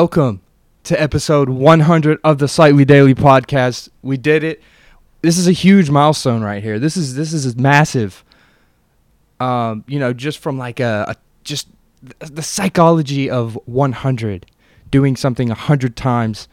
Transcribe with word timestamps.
Welcome 0.00 0.40
to 0.84 0.98
episode 0.98 1.50
100 1.50 2.20
of 2.24 2.38
the 2.38 2.46
Slightlee 2.46 2.86
Daily 2.86 3.14
podcast. 3.14 3.90
We 4.00 4.16
did 4.16 4.42
it. 4.42 4.62
This 5.20 5.36
is 5.36 5.46
a 5.46 5.52
huge 5.52 5.90
milestone 5.90 6.42
right 6.42 6.62
here. 6.62 6.78
This 6.78 6.96
is 6.96 7.16
this 7.16 7.34
is 7.34 7.54
massive. 7.54 8.24
Um, 9.40 9.84
you 9.86 9.98
know, 9.98 10.14
just 10.14 10.38
from 10.38 10.56
like 10.56 10.80
a, 10.80 11.04
a 11.08 11.16
just 11.44 11.68
the 12.18 12.40
psychology 12.40 13.28
of 13.28 13.58
100, 13.66 14.46
doing 14.90 15.16
something 15.16 15.48
100 15.48 15.96
times, 15.96 16.48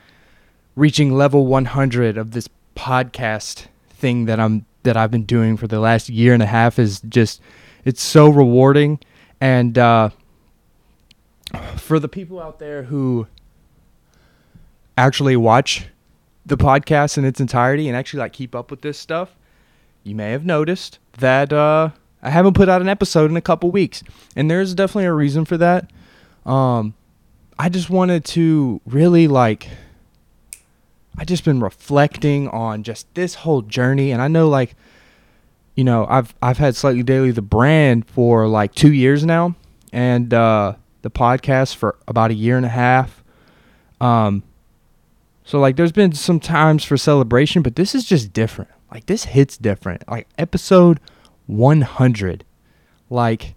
reaching 0.76 1.16
level 1.16 1.46
100 1.46 2.18
of 2.18 2.32
this 2.32 2.50
podcast 2.76 3.68
thing 3.90 4.26
that 4.26 4.42
I'm 4.42 4.66
that 4.84 4.98
I've 4.98 5.10
been 5.10 5.24
doing 5.24 5.56
for 5.56 5.68
the 5.68 5.80
last 5.80 6.10
year 6.10 6.34
and 6.34 6.44
a 6.44 6.48
half 6.48 6.78
is 6.78 7.00
just 7.00 7.42
it's 7.86 8.02
so 8.02 8.28
rewarding 8.28 9.00
and 9.40 9.78
uh 9.78 10.10
for 11.78 11.98
the 11.98 12.10
people 12.10 12.42
out 12.42 12.60
there 12.60 12.84
who 12.84 13.26
actually 14.98 15.38
watch 15.38 15.88
the 16.46 16.58
podcast 16.58 17.18
in 17.18 17.26
its 17.26 17.40
entirety 17.40 17.88
and 17.88 17.96
actually 17.96 18.20
like 18.20 18.34
keep 18.34 18.56
up 18.56 18.72
with 18.72 18.82
this 18.82 18.98
stuff, 18.98 19.36
you 20.04 20.16
may 20.16 20.32
have 20.32 20.46
noticed 20.46 21.00
that 21.20 21.54
uh, 21.54 21.90
I 22.22 22.30
haven't 22.30 22.54
put 22.54 22.70
out 22.70 22.82
an 22.82 22.90
episode 22.90 23.30
in 23.30 23.38
a 23.38 23.42
couple 23.42 23.70
weeks, 23.70 24.04
and 24.36 24.50
there's 24.50 24.74
definitely 24.74 25.06
a 25.06 25.14
reason 25.14 25.46
for 25.46 25.58
that. 25.58 25.92
Um, 26.46 26.96
I 27.60 27.70
just 27.70 27.90
wanted 27.90 28.26
to 28.26 28.82
really 28.86 29.28
like. 29.28 29.68
I 31.20 31.26
just 31.26 31.44
been 31.44 31.60
reflecting 31.60 32.48
on 32.50 32.84
just 32.84 33.12
this 33.16 33.36
whole 33.36 33.64
journey, 33.64 34.12
and 34.12 34.22
I 34.22 34.28
know 34.28 34.48
like, 34.50 34.76
you 35.76 35.84
know, 35.84 36.06
I've 36.10 36.34
I've 36.42 36.58
had 36.58 36.76
Slightlee 36.76 37.06
Daily 37.06 37.32
the 37.32 37.42
brand 37.42 38.08
for 38.08 38.48
like 38.48 38.74
two 38.74 38.94
years 38.94 39.26
now, 39.26 39.56
and 39.92 40.34
uh, 40.34 40.76
the 41.02 41.12
podcast 41.12 41.76
for 41.76 41.98
about 42.08 42.32
a 42.32 42.36
year 42.36 42.56
and 42.56 42.66
a 42.66 42.70
half. 42.70 43.24
Um, 44.00 44.44
so 45.48 45.62
like 45.62 45.78
there's 45.78 45.94
been 45.94 46.12
some 46.12 46.42
times 46.42 46.84
for 46.84 46.98
celebration, 46.98 47.62
but 47.62 47.78
this 47.78 47.96
is 47.96 48.04
just 48.04 48.34
different. 48.34 48.70
Like 48.92 49.06
this 49.06 49.24
hits 49.24 49.56
different. 49.56 50.04
Like 50.06 50.28
episode 50.38 51.00
100. 51.46 52.44
Like 53.10 53.56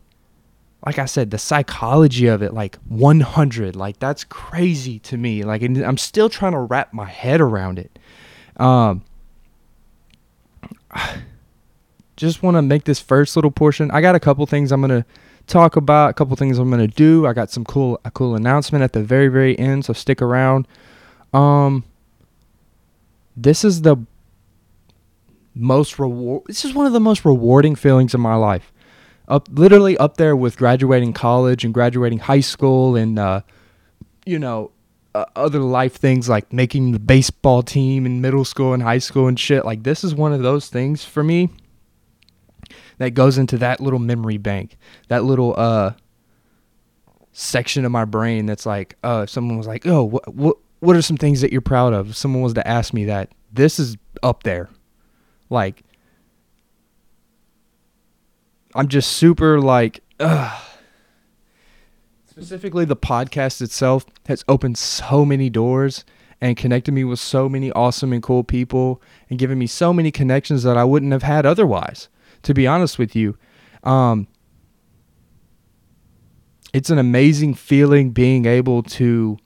like 0.86 1.00
I 1.00 1.06
said, 1.06 1.32
the 1.32 1.38
psychology 1.38 2.28
of 2.28 2.42
it, 2.42 2.54
like 2.54 2.76
100, 2.86 3.74
like 3.74 3.98
that's 3.98 4.22
crazy 4.22 5.00
to 5.00 5.16
me. 5.16 5.42
Like 5.42 5.62
I'm 5.62 5.96
still 5.96 6.28
trying 6.28 6.52
to 6.52 6.60
wrap 6.60 6.92
my 6.92 7.06
head 7.06 7.40
around 7.40 7.80
it. 7.80 7.98
Um, 8.56 9.02
just 12.16 12.40
want 12.40 12.56
to 12.56 12.62
make 12.62 12.84
this 12.84 13.00
first 13.00 13.34
little 13.34 13.50
portion. 13.50 13.90
I 13.90 14.00
got 14.00 14.14
a 14.14 14.20
couple 14.20 14.46
things 14.46 14.70
I'm 14.70 14.80
gonna 14.80 15.04
talk 15.48 15.74
about, 15.74 16.10
a 16.10 16.12
couple 16.12 16.36
things 16.36 16.56
I'm 16.56 16.70
gonna 16.70 16.86
do. 16.86 17.26
I 17.26 17.32
got 17.32 17.50
some 17.50 17.64
cool 17.64 18.00
a 18.04 18.12
cool 18.12 18.36
announcement 18.36 18.84
at 18.84 18.92
the 18.92 19.02
very 19.02 19.26
very 19.26 19.58
end, 19.58 19.86
so 19.86 19.92
stick 19.92 20.22
around. 20.22 20.68
Um, 21.32 21.84
this 23.36 23.64
is 23.64 23.82
the 23.82 23.96
most 25.54 25.98
reward. 25.98 26.42
This 26.46 26.64
is 26.64 26.74
one 26.74 26.86
of 26.86 26.92
the 26.92 27.00
most 27.00 27.24
rewarding 27.24 27.74
feelings 27.74 28.14
in 28.14 28.20
my 28.20 28.34
life. 28.34 28.72
Up, 29.28 29.48
literally 29.52 29.96
up 29.98 30.16
there 30.16 30.34
with 30.34 30.56
graduating 30.56 31.12
college 31.12 31.64
and 31.64 31.72
graduating 31.72 32.18
high 32.18 32.40
school 32.40 32.96
and, 32.96 33.18
uh, 33.18 33.42
you 34.26 34.38
know, 34.38 34.72
uh, 35.14 35.24
other 35.36 35.60
life 35.60 35.94
things 35.94 36.28
like 36.28 36.52
making 36.52 36.92
the 36.92 36.98
baseball 36.98 37.62
team 37.62 38.06
in 38.06 38.20
middle 38.20 38.44
school 38.44 38.74
and 38.74 38.82
high 38.82 38.98
school 38.98 39.26
and 39.28 39.38
shit. 39.38 39.64
Like 39.64 39.82
this 39.82 40.04
is 40.04 40.14
one 40.14 40.32
of 40.32 40.42
those 40.42 40.68
things 40.68 41.04
for 41.04 41.22
me 41.22 41.50
that 42.98 43.10
goes 43.10 43.38
into 43.38 43.56
that 43.58 43.80
little 43.80 43.98
memory 43.98 44.36
bank, 44.36 44.76
that 45.08 45.24
little 45.24 45.54
uh 45.56 45.92
section 47.32 47.84
of 47.84 47.92
my 47.92 48.04
brain 48.04 48.46
that's 48.46 48.66
like, 48.66 48.96
uh, 49.04 49.26
someone 49.26 49.56
was 49.56 49.66
like, 49.66 49.86
oh, 49.86 50.02
what 50.04 50.34
what 50.34 50.56
what 50.80 50.96
are 50.96 51.02
some 51.02 51.16
things 51.16 51.40
that 51.42 51.52
you're 51.52 51.60
proud 51.60 51.92
of? 51.92 52.16
Someone 52.16 52.42
was 52.42 52.54
to 52.54 52.66
ask 52.66 52.92
me 52.92 53.04
that, 53.04 53.30
this 53.52 53.78
is 53.78 53.96
up 54.22 54.42
there. 54.42 54.68
Like, 55.48 55.82
I'm 58.74 58.88
just 58.88 59.12
super 59.12 59.60
like, 59.60 60.02
ugh. 60.18 60.62
Specifically, 62.28 62.84
the 62.84 62.96
podcast 62.96 63.60
itself 63.60 64.06
has 64.26 64.44
opened 64.48 64.78
so 64.78 65.24
many 65.24 65.50
doors 65.50 66.04
and 66.40 66.56
connected 66.56 66.92
me 66.92 67.04
with 67.04 67.18
so 67.18 67.48
many 67.48 67.70
awesome 67.72 68.12
and 68.12 68.22
cool 68.22 68.44
people 68.44 69.02
and 69.28 69.38
given 69.38 69.58
me 69.58 69.66
so 69.66 69.92
many 69.92 70.10
connections 70.10 70.62
that 70.62 70.76
I 70.76 70.84
wouldn't 70.84 71.12
have 71.12 71.22
had 71.22 71.44
otherwise. 71.44 72.08
To 72.44 72.54
be 72.54 72.66
honest 72.66 72.98
with 72.98 73.14
you, 73.14 73.36
um, 73.84 74.26
it's 76.72 76.88
an 76.88 76.98
amazing 76.98 77.52
feeling 77.52 78.10
being 78.10 78.46
able 78.46 78.82
to 78.84 79.36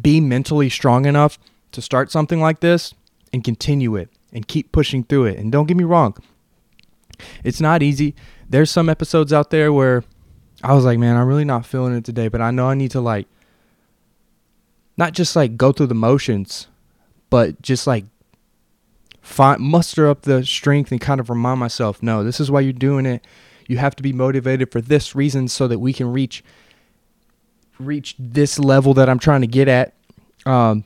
be 0.00 0.20
mentally 0.20 0.68
strong 0.68 1.06
enough 1.06 1.38
to 1.72 1.82
start 1.82 2.10
something 2.10 2.40
like 2.40 2.60
this 2.60 2.94
and 3.32 3.44
continue 3.44 3.96
it 3.96 4.10
and 4.32 4.46
keep 4.46 4.72
pushing 4.72 5.04
through 5.04 5.26
it. 5.26 5.38
And 5.38 5.50
don't 5.50 5.66
get 5.66 5.76
me 5.76 5.84
wrong, 5.84 6.16
it's 7.44 7.60
not 7.60 7.82
easy. 7.82 8.14
There's 8.48 8.70
some 8.70 8.88
episodes 8.88 9.32
out 9.32 9.50
there 9.50 9.72
where 9.72 10.04
I 10.62 10.74
was 10.74 10.84
like, 10.84 10.98
man, 10.98 11.16
I'm 11.16 11.26
really 11.26 11.44
not 11.44 11.66
feeling 11.66 11.94
it 11.94 12.04
today, 12.04 12.28
but 12.28 12.40
I 12.40 12.50
know 12.50 12.68
I 12.68 12.74
need 12.74 12.92
to 12.92 13.00
like 13.00 13.26
not 14.96 15.12
just 15.12 15.36
like 15.36 15.56
go 15.56 15.72
through 15.72 15.88
the 15.88 15.94
motions, 15.94 16.68
but 17.28 17.60
just 17.60 17.86
like 17.86 18.04
find 19.20 19.60
muster 19.60 20.08
up 20.08 20.22
the 20.22 20.44
strength 20.44 20.90
and 20.90 21.00
kind 21.00 21.20
of 21.20 21.28
remind 21.28 21.60
myself, 21.60 22.02
no, 22.02 22.22
this 22.24 22.40
is 22.40 22.50
why 22.50 22.60
you're 22.60 22.72
doing 22.72 23.06
it. 23.06 23.26
You 23.68 23.78
have 23.78 23.96
to 23.96 24.02
be 24.02 24.12
motivated 24.12 24.70
for 24.70 24.80
this 24.80 25.14
reason 25.14 25.48
so 25.48 25.66
that 25.68 25.80
we 25.80 25.92
can 25.92 26.12
reach 26.12 26.44
reach 27.78 28.14
this 28.18 28.58
level 28.58 28.94
that 28.94 29.08
I'm 29.08 29.18
trying 29.18 29.42
to 29.42 29.46
get 29.46 29.68
at. 29.68 29.94
Um, 30.44 30.84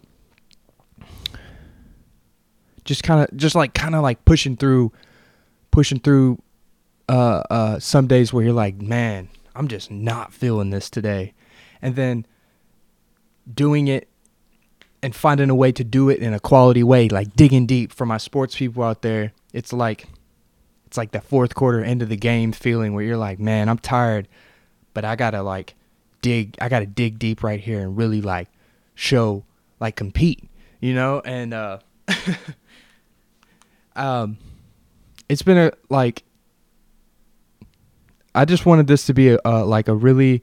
just 2.84 3.03
kind 3.03 3.23
of, 3.23 3.37
just 3.37 3.55
like 3.55 3.75
kind 3.75 3.95
of 3.95 4.03
like 4.03 4.25
pushing 4.25 4.56
through, 4.56 4.93
pushing 5.71 6.01
through. 6.01 6.41
Uh, 7.09 7.43
uh, 7.51 7.78
some 7.81 8.06
days 8.06 8.33
where 8.33 8.45
you're 8.45 8.53
like, 8.53 8.81
man, 8.81 9.28
I'm 9.56 9.67
just 9.67 9.91
not 9.91 10.33
feeling 10.33 10.71
this 10.71 10.89
today, 10.89 11.34
and 11.83 11.97
then 11.97 12.25
doing 13.53 13.89
it 13.89 14.07
and 15.03 15.12
finding 15.12 15.51
a 15.51 15.55
way 15.57 15.72
to 15.72 15.83
do 15.83 16.09
it 16.09 16.21
in 16.21 16.33
a 16.33 16.39
quality 16.39 16.84
way, 16.84 17.09
like 17.09 17.34
digging 17.34 17.67
deep 17.67 17.93
for 17.93 18.07
my 18.07 18.17
sports 18.17 18.55
people 18.55 18.84
out 18.84 19.03
there. 19.03 19.33
It's 19.53 19.72
like, 19.72 20.07
it's 20.87 20.97
like 20.97 21.11
that 21.11 21.25
fourth 21.25 21.57
quarter 21.57 21.83
end 21.83 22.01
of 22.01 22.09
the 22.09 22.17
game 22.17 22.53
feeling 22.53 22.95
where 22.95 23.03
you're 23.03 23.17
like, 23.17 23.41
man, 23.41 23.69
I'm 23.69 23.78
tired, 23.78 24.28
but 24.95 25.05
I 25.05 25.17
gotta 25.17 25.43
like 25.43 25.75
dig 26.23 26.57
I 26.61 26.69
got 26.69 26.81
to 26.81 26.87
dig 26.87 27.19
deep 27.19 27.43
right 27.43 27.61
here 27.61 27.81
and 27.81 27.97
really 27.97 28.21
like 28.21 28.49
show 28.95 29.45
like 29.81 29.97
compete, 29.97 30.49
you 30.81 30.95
know? 30.95 31.21
And 31.25 31.55
uh 31.55 31.79
um 33.97 34.39
it's 35.29 35.43
been 35.43 35.59
a 35.59 35.73
like 35.89 36.25
I 38.34 38.45
just 38.45 38.67
wanted 38.67 38.87
this 38.87 39.07
to 39.07 39.15
be 39.15 39.31
a, 39.31 39.39
a 39.45 39.65
like 39.65 39.89
a 39.89 39.95
really 39.95 40.43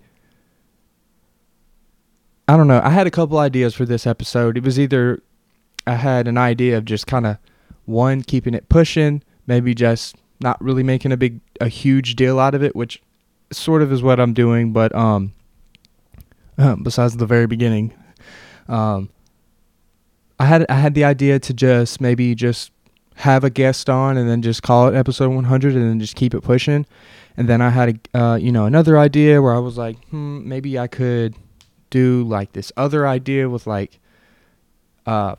I 2.47 2.55
don't 2.55 2.67
know. 2.67 2.81
I 2.81 2.89
had 2.89 3.07
a 3.07 3.11
couple 3.11 3.37
ideas 3.39 3.75
for 3.75 3.85
this 3.85 4.07
episode. 4.07 4.57
It 4.57 4.63
was 4.63 4.79
either 4.79 5.21
I 5.85 5.95
had 5.95 6.27
an 6.27 6.37
idea 6.37 6.77
of 6.77 6.85
just 6.85 7.05
kind 7.05 7.25
of 7.25 7.37
one 7.85 8.21
keeping 8.23 8.53
it 8.53 8.69
pushing, 8.69 9.21
maybe 9.45 9.73
just 9.73 10.15
not 10.39 10.61
really 10.63 10.83
making 10.83 11.11
a 11.11 11.17
big 11.17 11.41
a 11.59 11.67
huge 11.67 12.15
deal 12.15 12.39
out 12.39 12.55
of 12.55 12.63
it, 12.63 12.75
which 12.75 13.01
sort 13.51 13.81
of 13.81 13.91
is 13.91 14.01
what 14.03 14.19
I'm 14.19 14.33
doing, 14.33 14.71
but 14.71 14.93
um 14.95 15.33
besides 16.83 17.17
the 17.17 17.25
very 17.25 17.47
beginning. 17.47 17.93
Um, 18.67 19.09
I 20.39 20.45
had 20.45 20.65
I 20.69 20.75
had 20.75 20.93
the 20.93 21.03
idea 21.03 21.39
to 21.39 21.53
just 21.53 22.01
maybe 22.01 22.35
just 22.35 22.71
have 23.15 23.43
a 23.43 23.49
guest 23.49 23.89
on 23.89 24.17
and 24.17 24.29
then 24.29 24.41
just 24.41 24.61
call 24.61 24.87
it 24.87 24.95
episode 24.95 25.29
100 25.29 25.73
and 25.73 25.89
then 25.89 25.99
just 25.99 26.15
keep 26.15 26.33
it 26.35 26.41
pushing. 26.41 26.85
And 27.35 27.49
then 27.49 27.61
I 27.61 27.69
had 27.69 27.99
a 28.13 28.19
uh, 28.19 28.35
you 28.35 28.51
know 28.51 28.65
another 28.65 28.97
idea 28.97 29.41
where 29.41 29.53
I 29.53 29.59
was 29.59 29.77
like, 29.77 29.97
hmm, 30.09 30.47
maybe 30.47 30.77
I 30.77 30.87
could 30.87 31.35
do 31.89 32.23
like 32.23 32.53
this 32.53 32.71
other 32.75 33.07
idea 33.07 33.49
with 33.49 33.65
like 33.65 33.99
uh 35.05 35.35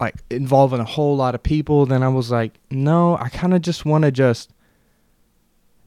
like 0.00 0.14
involving 0.30 0.80
a 0.80 0.84
whole 0.84 1.16
lot 1.16 1.34
of 1.34 1.42
people. 1.42 1.86
Then 1.86 2.02
I 2.02 2.08
was 2.08 2.30
like, 2.30 2.54
no, 2.70 3.16
I 3.18 3.28
kind 3.28 3.52
of 3.52 3.62
just 3.62 3.84
want 3.84 4.04
to 4.04 4.10
just 4.10 4.50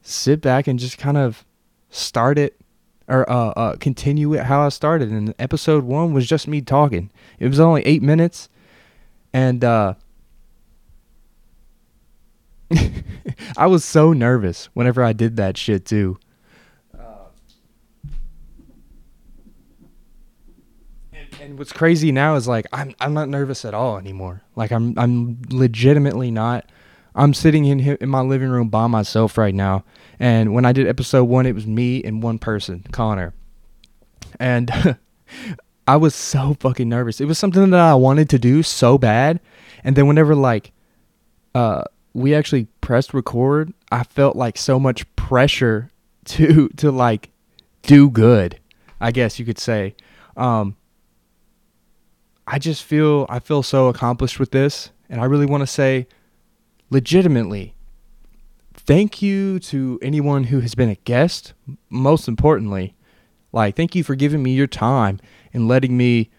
sit 0.02 0.40
back 0.40 0.66
and 0.66 0.78
just 0.78 0.98
kind 0.98 1.16
of 1.16 1.44
start 1.90 2.38
it 2.38 2.60
or 3.08 3.30
uh, 3.30 3.50
uh, 3.50 3.76
continue 3.76 4.34
it 4.34 4.44
how 4.44 4.64
I 4.64 4.68
started. 4.70 5.10
And 5.10 5.34
episode 5.38 5.84
one 5.84 6.12
was 6.12 6.26
just 6.26 6.48
me 6.48 6.60
talking. 6.60 7.10
It 7.38 7.48
was 7.48 7.60
only 7.60 7.82
eight 7.82 8.02
minutes, 8.02 8.48
and 9.32 9.62
uh, 9.64 9.94
I 13.56 13.66
was 13.66 13.84
so 13.84 14.12
nervous 14.12 14.66
whenever 14.74 15.02
I 15.02 15.12
did 15.12 15.36
that 15.36 15.56
shit 15.56 15.84
too. 15.84 16.18
and 21.44 21.58
what's 21.58 21.72
crazy 21.72 22.10
now 22.10 22.36
is 22.36 22.48
like 22.48 22.66
I'm 22.72 22.94
I'm 23.00 23.12
not 23.12 23.28
nervous 23.28 23.64
at 23.64 23.74
all 23.74 23.98
anymore. 23.98 24.42
Like 24.56 24.72
I'm 24.72 24.98
I'm 24.98 25.42
legitimately 25.50 26.30
not. 26.30 26.68
I'm 27.14 27.34
sitting 27.34 27.64
in 27.64 27.80
in 27.80 28.08
my 28.08 28.20
living 28.20 28.48
room 28.48 28.68
by 28.68 28.86
myself 28.86 29.38
right 29.38 29.54
now, 29.54 29.84
and 30.18 30.52
when 30.52 30.64
I 30.64 30.72
did 30.72 30.88
episode 30.88 31.24
one, 31.24 31.46
it 31.46 31.54
was 31.54 31.66
me 31.66 32.02
and 32.02 32.22
one 32.22 32.38
person, 32.38 32.84
Connor, 32.90 33.34
and 34.40 34.98
I 35.86 35.96
was 35.96 36.14
so 36.14 36.56
fucking 36.60 36.88
nervous. 36.88 37.20
It 37.20 37.26
was 37.26 37.38
something 37.38 37.70
that 37.70 37.80
I 37.80 37.94
wanted 37.94 38.30
to 38.30 38.38
do 38.38 38.62
so 38.62 38.98
bad, 38.98 39.40
and 39.84 39.94
then 39.96 40.06
whenever 40.06 40.34
like, 40.34 40.72
uh, 41.54 41.84
we 42.14 42.34
actually 42.34 42.66
pressed 42.80 43.14
record, 43.14 43.72
I 43.92 44.02
felt 44.02 44.34
like 44.34 44.58
so 44.58 44.80
much 44.80 45.04
pressure 45.16 45.90
to 46.24 46.68
to 46.76 46.90
like 46.90 47.30
do 47.82 48.10
good. 48.10 48.58
I 49.00 49.10
guess 49.10 49.38
you 49.38 49.44
could 49.44 49.58
say. 49.58 49.94
Um, 50.36 50.76
I 52.46 52.58
just 52.58 52.82
feel 52.82 53.26
I 53.28 53.38
feel 53.38 53.62
so 53.62 53.88
accomplished 53.88 54.38
with 54.38 54.50
this, 54.50 54.90
and 55.08 55.20
I 55.20 55.24
really 55.24 55.46
want 55.46 55.62
to 55.62 55.66
say, 55.66 56.06
legitimately, 56.94 57.74
thank 58.72 59.20
you 59.20 59.58
to 59.58 59.98
anyone 60.00 60.44
who 60.44 60.60
has 60.60 60.74
been 60.74 60.88
a 60.88 60.94
guest. 60.94 61.52
Most 61.90 62.28
importantly, 62.28 62.94
like 63.52 63.76
thank 63.76 63.94
you 63.94 64.02
for 64.02 64.14
giving 64.14 64.42
me 64.42 64.52
your 64.52 64.66
time 64.66 65.20
and 65.52 65.68
letting 65.68 65.96
me 65.96 66.30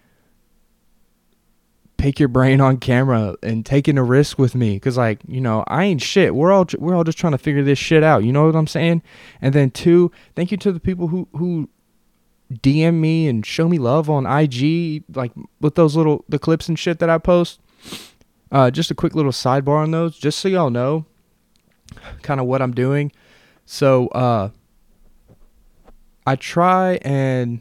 pick 1.98 2.20
your 2.20 2.30
brain 2.30 2.62
on 2.62 2.78
camera 2.78 3.36
and 3.44 3.66
taking 3.66 3.98
a 3.98 4.04
risk 4.04 4.40
with 4.40 4.56
me 4.56 4.76
because 4.76 4.98
like 4.98 5.20
you 5.28 5.40
know 5.40 5.64
i 5.68 5.86
ain't 5.86 6.02
shit 6.02 6.36
we're 6.36 6.52
all 6.52 6.66
we're 6.78 6.94
all 6.94 7.06
just 7.06 7.18
trying 7.18 7.32
to 7.32 7.38
figure 7.38 7.64
this 7.64 7.80
shit 7.80 8.04
out 8.04 8.24
you 8.24 8.34
know 8.34 8.46
what 8.46 8.56
i'm 8.56 8.68
saying 8.68 9.02
and 9.42 9.56
then 9.56 9.72
two 9.72 10.12
thank 10.36 10.52
you 10.52 10.58
to 10.58 10.74
the 10.74 10.80
people 10.80 11.08
who 11.08 11.26
who 11.32 11.70
DM 12.54 12.96
me 12.96 13.28
and 13.28 13.46
show 13.46 13.68
me 13.68 13.78
love 13.78 14.10
on 14.10 14.26
IG, 14.26 15.04
like 15.16 15.32
with 15.60 15.76
those 15.76 15.96
little 15.96 16.24
the 16.30 16.40
clips 16.40 16.70
and 16.70 16.78
shit 16.78 17.00
that 17.00 17.10
I 17.10 17.18
post. 17.18 17.60
Uh, 18.56 18.72
just 18.72 18.90
a 18.90 18.96
quick 18.96 19.14
little 19.14 19.34
sidebar 19.34 19.84
on 19.84 19.92
those, 19.92 20.18
just 20.18 20.40
so 20.40 20.48
y'all 20.48 20.70
know, 20.70 21.06
kind 22.22 22.40
of 22.40 22.46
what 22.46 22.62
I'm 22.62 22.74
doing. 22.74 23.12
So 23.66 24.08
uh, 24.08 24.52
I 26.26 26.38
try 26.38 27.00
and 27.02 27.60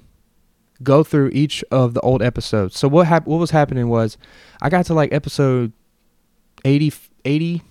go 0.85 1.03
through 1.03 1.31
each 1.33 1.65
of 1.73 1.95
the 1.95 2.01
old 2.03 2.23
episodes. 2.23 2.79
So 2.79 2.87
what 2.87 3.09
hap- 3.09 3.27
what 3.27 3.39
was 3.39 3.51
happening 3.51 3.89
was 3.89 4.17
I 4.63 4.69
got 4.69 4.87
to 4.87 4.95
like 4.95 5.13
episode 5.13 5.73
80 6.65 6.93
80 7.25 7.63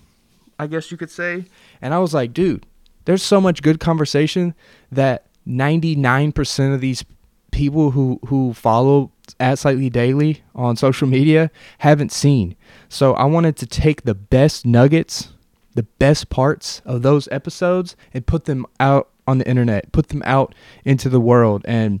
I 0.58 0.66
guess 0.66 0.90
you 0.90 0.98
could 0.98 1.10
say, 1.10 1.46
and 1.80 1.94
I 1.94 1.98
was 2.00 2.12
like, 2.12 2.34
dude, 2.34 2.66
there's 3.06 3.22
so 3.22 3.40
much 3.40 3.62
good 3.62 3.80
conversation 3.80 4.54
that 4.92 5.26
99% 5.48 6.74
of 6.74 6.82
these 6.82 7.04
people 7.50 7.92
who 7.92 8.20
who 8.26 8.52
follow 8.52 9.10
at 9.40 9.58
Slightlee 9.58 9.90
Daily 9.90 10.42
on 10.54 10.76
social 10.76 11.08
media 11.08 11.50
haven't 11.78 12.12
seen. 12.12 12.54
So 12.94 13.14
I 13.14 13.24
wanted 13.24 13.56
to 13.56 13.66
take 13.66 14.02
the 14.02 14.14
best 14.14 14.64
nuggets, 14.64 15.32
the 15.74 15.82
best 15.82 16.30
parts 16.30 16.80
of 16.84 17.02
those 17.02 17.26
episodes 17.32 17.96
and 18.12 18.24
put 18.24 18.44
them 18.44 18.66
out 18.78 19.08
on 19.26 19.38
the 19.38 19.48
internet, 19.48 19.90
put 19.90 20.10
them 20.10 20.22
out 20.24 20.54
into 20.84 21.08
the 21.08 21.18
world 21.18 21.62
and 21.64 22.00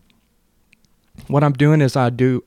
what 1.26 1.42
I'm 1.42 1.52
doing 1.52 1.80
is 1.80 1.96
I 1.96 2.10
do 2.10 2.44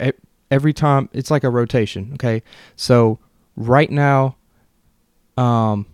every 0.49 0.71
time 0.71 1.09
it's 1.11 1.29
like 1.29 1.43
a 1.43 1.49
rotation, 1.49 2.11
okay? 2.13 2.41
So 2.77 3.19
right 3.57 3.91
now 3.91 4.37
um 5.35 5.85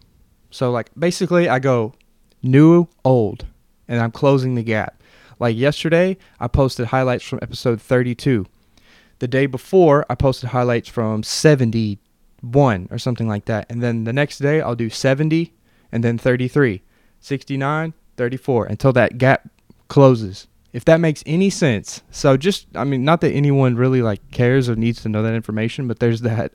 so 0.51 0.69
like 0.69 0.91
basically 0.95 1.49
I 1.49 1.57
go 1.57 1.95
new 2.43 2.87
old 3.03 3.47
and 3.87 3.99
I'm 3.99 4.11
closing 4.11 4.53
the 4.53 4.63
gap. 4.63 5.01
Like 5.39 5.57
yesterday, 5.57 6.17
I 6.39 6.47
posted 6.47 6.85
highlights 6.85 7.23
from 7.23 7.39
episode 7.41 7.81
32. 7.81 8.45
The 9.17 9.27
day 9.27 9.47
before, 9.47 10.05
I 10.07 10.13
posted 10.13 10.49
highlights 10.49 10.87
from 10.87 11.23
71 12.43 12.89
or 12.91 12.97
something 12.97 13.27
like 13.27 13.45
that. 13.45 13.65
And 13.69 13.81
then 13.81 14.03
the 14.03 14.13
next 14.13 14.39
day, 14.39 14.61
I'll 14.61 14.75
do 14.75 14.89
70 14.89 15.53
and 15.91 16.03
then 16.03 16.17
33, 16.17 16.81
69, 17.19 17.93
34 18.17 18.65
until 18.65 18.93
that 18.93 19.17
gap 19.17 19.49
closes. 19.87 20.47
If 20.73 20.85
that 20.85 20.99
makes 20.99 21.23
any 21.25 21.49
sense. 21.49 22.01
So 22.09 22.35
just 22.35 22.65
I 22.75 22.83
mean 22.83 23.05
not 23.05 23.21
that 23.21 23.31
anyone 23.31 23.75
really 23.75 24.01
like 24.01 24.31
cares 24.31 24.67
or 24.67 24.75
needs 24.75 25.03
to 25.03 25.09
know 25.09 25.21
that 25.21 25.35
information, 25.35 25.87
but 25.87 25.99
there's 25.99 26.21
that. 26.21 26.51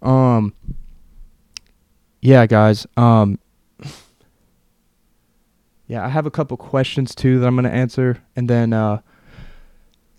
um 0.00 0.54
yeah, 2.20 2.46
guys. 2.46 2.86
Um 2.96 3.38
yeah, 5.88 6.04
I 6.04 6.08
have 6.08 6.26
a 6.26 6.30
couple 6.30 6.56
questions 6.56 7.14
too 7.14 7.38
that 7.38 7.46
I'm 7.46 7.54
going 7.54 7.64
to 7.64 7.70
answer. 7.70 8.20
And 8.34 8.50
then 8.50 8.72
uh, 8.72 9.02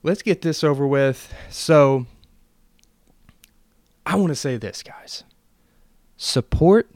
let's 0.02 0.22
get 0.22 0.42
this 0.42 0.64
over 0.64 0.88
with. 0.88 1.34
So 1.50 2.06
I 4.08 4.16
want 4.16 4.30
to 4.30 4.36
say 4.36 4.58
this, 4.58 4.84
guys 4.84 5.24
support 6.20 6.90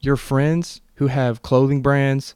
your 0.00 0.16
friends 0.16 0.80
who 0.94 1.08
have 1.08 1.42
clothing 1.42 1.82
brands, 1.82 2.34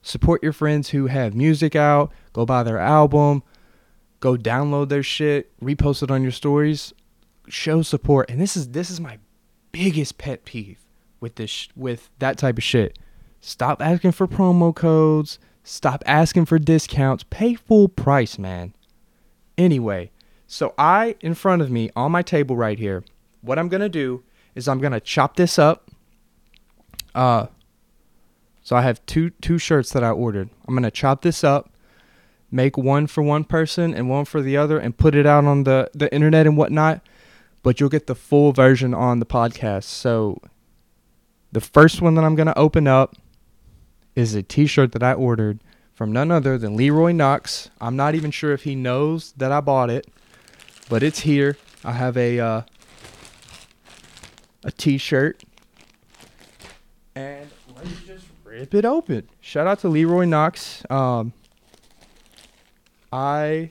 support 0.00 0.42
your 0.42 0.52
friends 0.52 0.90
who 0.90 1.08
have 1.08 1.34
music 1.34 1.76
out, 1.76 2.10
go 2.32 2.46
buy 2.46 2.62
their 2.62 2.78
album, 2.78 3.42
go 4.20 4.36
download 4.36 4.88
their 4.88 5.02
shit, 5.02 5.52
repost 5.60 6.02
it 6.02 6.10
on 6.10 6.22
your 6.22 6.32
stories, 6.32 6.94
show 7.48 7.82
support. 7.82 8.30
And 8.30 8.40
this 8.40 8.56
is 8.56 8.70
this 8.70 8.88
is 8.88 9.00
my 9.00 9.18
biggest 9.72 10.16
pet 10.16 10.44
peeve 10.46 10.78
with 11.20 11.34
this 11.34 11.68
with 11.76 12.08
that 12.18 12.38
type 12.38 12.56
of 12.56 12.64
shit 12.64 12.98
Stop 13.46 13.80
asking 13.80 14.10
for 14.10 14.26
promo 14.26 14.74
codes. 14.74 15.38
Stop 15.62 16.02
asking 16.04 16.46
for 16.46 16.58
discounts. 16.58 17.24
Pay 17.30 17.54
full 17.54 17.88
price, 17.88 18.40
man. 18.40 18.74
Anyway, 19.56 20.10
so 20.48 20.74
I, 20.76 21.14
in 21.20 21.34
front 21.34 21.62
of 21.62 21.70
me 21.70 21.90
on 21.94 22.10
my 22.10 22.22
table 22.22 22.56
right 22.56 22.76
here, 22.76 23.04
what 23.40 23.58
I'm 23.58 23.68
to 23.82 23.88
do 23.88 24.22
is 24.54 24.68
I'm 24.68 24.80
to 24.92 25.00
chop 25.00 25.36
this 25.36 25.58
up. 25.58 25.90
Uh, 27.14 27.46
so 28.62 28.74
I 28.74 28.82
have 28.82 29.04
two 29.06 29.30
two 29.30 29.58
shirts 29.58 29.90
that 29.90 30.02
I 30.02 30.10
ordered. 30.10 30.50
I'm 30.66 30.74
to 30.82 30.90
chop 30.90 31.22
this 31.22 31.44
up, 31.44 31.70
make 32.50 32.76
one 32.76 33.06
for 33.06 33.22
one 33.22 33.44
person 33.44 33.94
and 33.94 34.10
one 34.10 34.24
for 34.24 34.42
the 34.42 34.56
other, 34.56 34.78
and 34.78 34.96
put 34.96 35.14
it 35.14 35.26
out 35.26 35.44
on 35.44 35.64
the, 35.64 35.90
the 35.94 36.12
internet 36.12 36.46
and 36.46 36.56
whatnot. 36.56 37.00
But 37.62 37.78
you'll 37.78 37.88
get 37.88 38.06
the 38.06 38.14
full 38.14 38.52
version 38.52 38.92
on 38.92 39.20
the 39.20 39.26
podcast. 39.26 39.84
So 39.84 40.40
the 41.52 41.60
first 41.60 42.02
one 42.02 42.14
that 42.16 42.24
I'm 42.24 42.36
to 42.36 42.58
open 42.58 42.86
up 42.86 43.16
is 44.14 44.34
a 44.34 44.42
t-shirt 44.42 44.92
that 44.92 45.02
I 45.02 45.12
ordered 45.12 45.60
from 45.94 46.12
none 46.12 46.30
other 46.30 46.58
than 46.58 46.76
Leeroy 46.76 47.12
Nox. 47.12 47.70
I'm 47.80 47.96
not 47.96 48.14
even 48.14 48.30
sure 48.30 48.52
if 48.52 48.64
he 48.64 48.74
knows 48.74 49.32
that 49.36 49.52
I 49.52 49.60
bought 49.60 49.90
it, 49.90 50.06
but 50.88 51.02
it's 51.02 51.20
here. 51.20 51.56
I 51.84 51.92
have 51.92 52.16
a 52.16 52.38
uh, 52.40 52.62
a 54.66 54.70
t-shirt, 54.72 55.42
and 57.14 57.48
let's 57.74 58.00
just 58.02 58.26
rip 58.44 58.74
it 58.74 58.84
open. 58.84 59.26
Shout 59.40 59.66
out 59.66 59.78
to 59.78 59.88
Leeroy 59.88 60.26
Nox. 60.26 60.84
Um, 60.90 61.32
I 63.10 63.70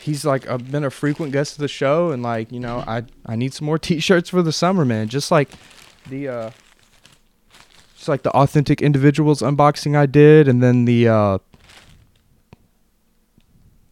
he's 0.00 0.24
like 0.24 0.48
I've 0.48 0.70
been 0.70 0.84
a 0.84 0.90
frequent 0.90 1.32
guest 1.32 1.54
of 1.54 1.58
the 1.58 1.68
show, 1.68 2.10
and 2.10 2.22
like 2.22 2.52
you 2.52 2.60
know, 2.60 2.84
I 2.86 3.02
I 3.26 3.34
need 3.34 3.54
some 3.54 3.64
more 3.66 3.78
t-shirts 3.88 4.28
for 4.30 4.42
the 4.42 4.52
summer, 4.52 4.84
man. 4.84 5.08
Just 5.08 5.32
like 5.32 5.48
the 6.08 6.28
uh 6.28 6.50
it's 7.96 8.06
like 8.06 8.22
the 8.22 8.30
authentic 8.30 8.80
individuals 8.80 9.42
unboxing 9.42 9.96
I 9.96 10.06
did, 10.06 10.46
and 10.46 10.62
then 10.62 10.84
the 10.84 11.08
uh, 11.08 11.38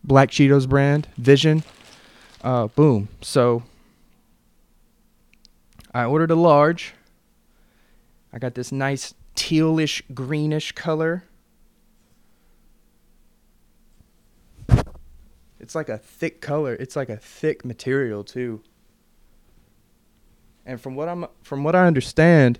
Black 0.04 0.30
Cheetos 0.30 0.68
brand 0.68 1.08
Vision. 1.16 1.64
Uh, 2.40 2.68
boom. 2.68 3.08
So 3.20 3.64
I 5.96 6.04
ordered 6.04 6.30
a 6.30 6.34
large. 6.34 6.92
I 8.30 8.38
got 8.38 8.54
this 8.54 8.70
nice 8.70 9.14
tealish 9.34 10.02
greenish 10.12 10.72
color. 10.72 11.24
It's 15.58 15.74
like 15.74 15.88
a 15.88 15.96
thick 15.96 16.42
color. 16.42 16.74
It's 16.74 16.96
like 16.96 17.08
a 17.08 17.16
thick 17.16 17.64
material 17.64 18.24
too. 18.24 18.60
And 20.66 20.78
from 20.78 20.96
what 20.96 21.08
I'm 21.08 21.28
from 21.40 21.64
what 21.64 21.74
I 21.74 21.86
understand, 21.86 22.58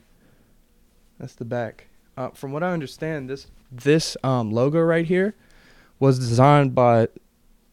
that's 1.18 1.34
the 1.34 1.44
back. 1.44 1.88
Uh, 2.16 2.30
from 2.30 2.52
what 2.52 2.62
I 2.62 2.72
understand, 2.72 3.28
this 3.28 3.48
this 3.70 4.16
um, 4.24 4.50
logo 4.50 4.80
right 4.80 5.04
here 5.04 5.34
was 6.00 6.18
designed 6.18 6.74
by 6.74 7.08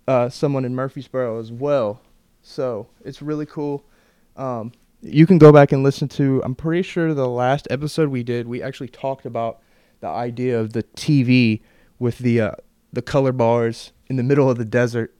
uh, 0.09 0.27
someone 0.27 0.65
in 0.65 0.75
Murfreesboro 0.75 1.39
as 1.39 1.53
well. 1.53 2.01
So 2.41 2.87
it's 3.05 3.21
really 3.21 3.45
cool. 3.45 3.85
Um, 4.35 4.73
you 5.03 5.27
can 5.27 5.37
go 5.37 5.51
back 5.51 5.71
and 5.71 5.83
listen 5.83 6.07
to. 6.09 6.41
I'm 6.43 6.55
pretty 6.55 6.81
sure 6.81 7.13
the 7.13 7.27
last 7.27 7.67
episode 7.69 8.09
we 8.09 8.23
did, 8.23 8.47
we 8.47 8.63
actually 8.63 8.87
talked 8.87 9.25
about 9.25 9.59
the 9.99 10.07
idea 10.07 10.59
of 10.59 10.73
the 10.73 10.83
TV 10.83 11.61
with 11.99 12.19
the 12.19 12.41
uh, 12.41 12.51
the 12.91 13.01
color 13.01 13.31
bars 13.31 13.91
in 14.07 14.15
the 14.15 14.23
middle 14.23 14.49
of 14.49 14.57
the 14.57 14.65
desert. 14.65 15.13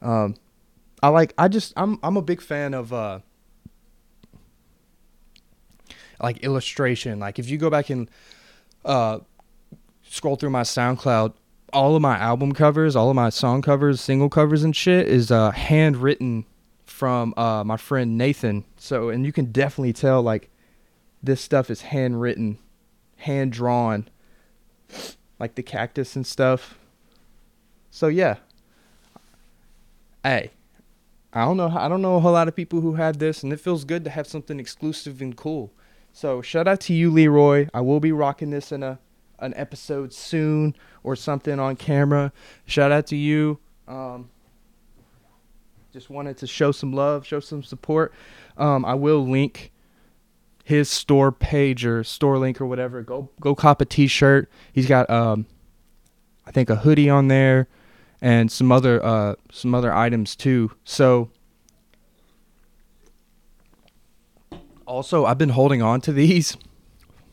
Um, 0.00 0.36
I 1.02 1.08
like. 1.08 1.34
I 1.36 1.48
just. 1.48 1.72
I'm. 1.76 1.98
I'm 2.02 2.16
a 2.16 2.22
big 2.22 2.40
fan 2.40 2.74
of. 2.74 2.92
Uh, 2.92 3.20
like 6.22 6.38
illustration. 6.38 7.18
Like 7.18 7.38
if 7.38 7.50
you 7.50 7.58
go 7.58 7.68
back 7.68 7.90
and 7.90 8.08
uh, 8.84 9.18
scroll 10.02 10.36
through 10.36 10.50
my 10.50 10.62
SoundCloud, 10.62 11.34
all 11.72 11.96
of 11.96 12.02
my 12.02 12.16
album 12.16 12.52
covers, 12.52 12.94
all 12.94 13.10
of 13.10 13.16
my 13.16 13.28
song 13.28 13.60
covers, 13.60 14.00
single 14.00 14.28
covers 14.28 14.62
and 14.62 14.74
shit 14.74 15.08
is 15.08 15.30
uh, 15.30 15.50
handwritten 15.50 16.46
from 17.02 17.34
uh, 17.36 17.64
my 17.64 17.76
friend 17.76 18.16
Nathan. 18.16 18.64
So, 18.76 19.08
and 19.08 19.26
you 19.26 19.32
can 19.32 19.46
definitely 19.46 19.92
tell 19.92 20.22
like 20.22 20.50
this 21.20 21.40
stuff 21.40 21.68
is 21.68 21.80
handwritten, 21.80 22.58
hand 23.16 23.50
drawn, 23.50 24.08
like 25.40 25.56
the 25.56 25.64
cactus 25.64 26.14
and 26.14 26.24
stuff. 26.24 26.78
So 27.90 28.06
yeah. 28.06 28.36
Hey, 30.22 30.52
I 31.32 31.44
don't 31.44 31.56
know. 31.56 31.72
I 31.76 31.88
don't 31.88 32.02
know 32.02 32.14
a 32.14 32.20
whole 32.20 32.34
lot 32.34 32.46
of 32.46 32.54
people 32.54 32.80
who 32.80 32.94
had 32.94 33.18
this, 33.18 33.42
and 33.42 33.52
it 33.52 33.58
feels 33.58 33.82
good 33.82 34.04
to 34.04 34.10
have 34.10 34.28
something 34.28 34.60
exclusive 34.60 35.20
and 35.20 35.36
cool. 35.36 35.72
So 36.12 36.40
shout 36.40 36.68
out 36.68 36.78
to 36.82 36.94
you, 36.94 37.10
Leeroy. 37.10 37.66
I 37.74 37.80
will 37.80 37.98
be 37.98 38.12
rocking 38.12 38.50
this 38.50 38.70
in 38.70 38.84
a 38.84 39.00
an 39.40 39.54
episode 39.56 40.12
soon 40.12 40.76
or 41.02 41.16
something 41.16 41.58
on 41.58 41.74
camera. 41.74 42.32
Shout 42.64 42.92
out 42.92 43.08
to 43.08 43.16
you. 43.16 43.58
Um, 43.88 44.30
just 45.92 46.08
wanted 46.08 46.38
to 46.38 46.46
show 46.46 46.72
some 46.72 46.92
love, 46.92 47.26
show 47.26 47.40
some 47.40 47.62
support. 47.62 48.14
Um, 48.56 48.84
I 48.84 48.94
will 48.94 49.26
link 49.26 49.72
his 50.64 50.88
store 50.88 51.30
page 51.30 51.84
or 51.84 52.02
store 52.02 52.38
link 52.38 52.60
or 52.60 52.66
whatever. 52.66 53.02
Go 53.02 53.28
go 53.40 53.54
cop 53.54 53.80
a 53.80 53.84
t-shirt. 53.84 54.50
He's 54.72 54.86
got 54.86 55.10
um, 55.10 55.46
I 56.46 56.50
think 56.50 56.70
a 56.70 56.76
hoodie 56.76 57.10
on 57.10 57.28
there 57.28 57.68
and 58.20 58.50
some 58.50 58.72
other 58.72 59.04
uh 59.04 59.34
some 59.50 59.74
other 59.74 59.92
items 59.92 60.34
too. 60.34 60.70
So 60.84 61.30
also 64.86 65.26
I've 65.26 65.38
been 65.38 65.50
holding 65.50 65.82
on 65.82 66.00
to 66.02 66.12
these. 66.12 66.56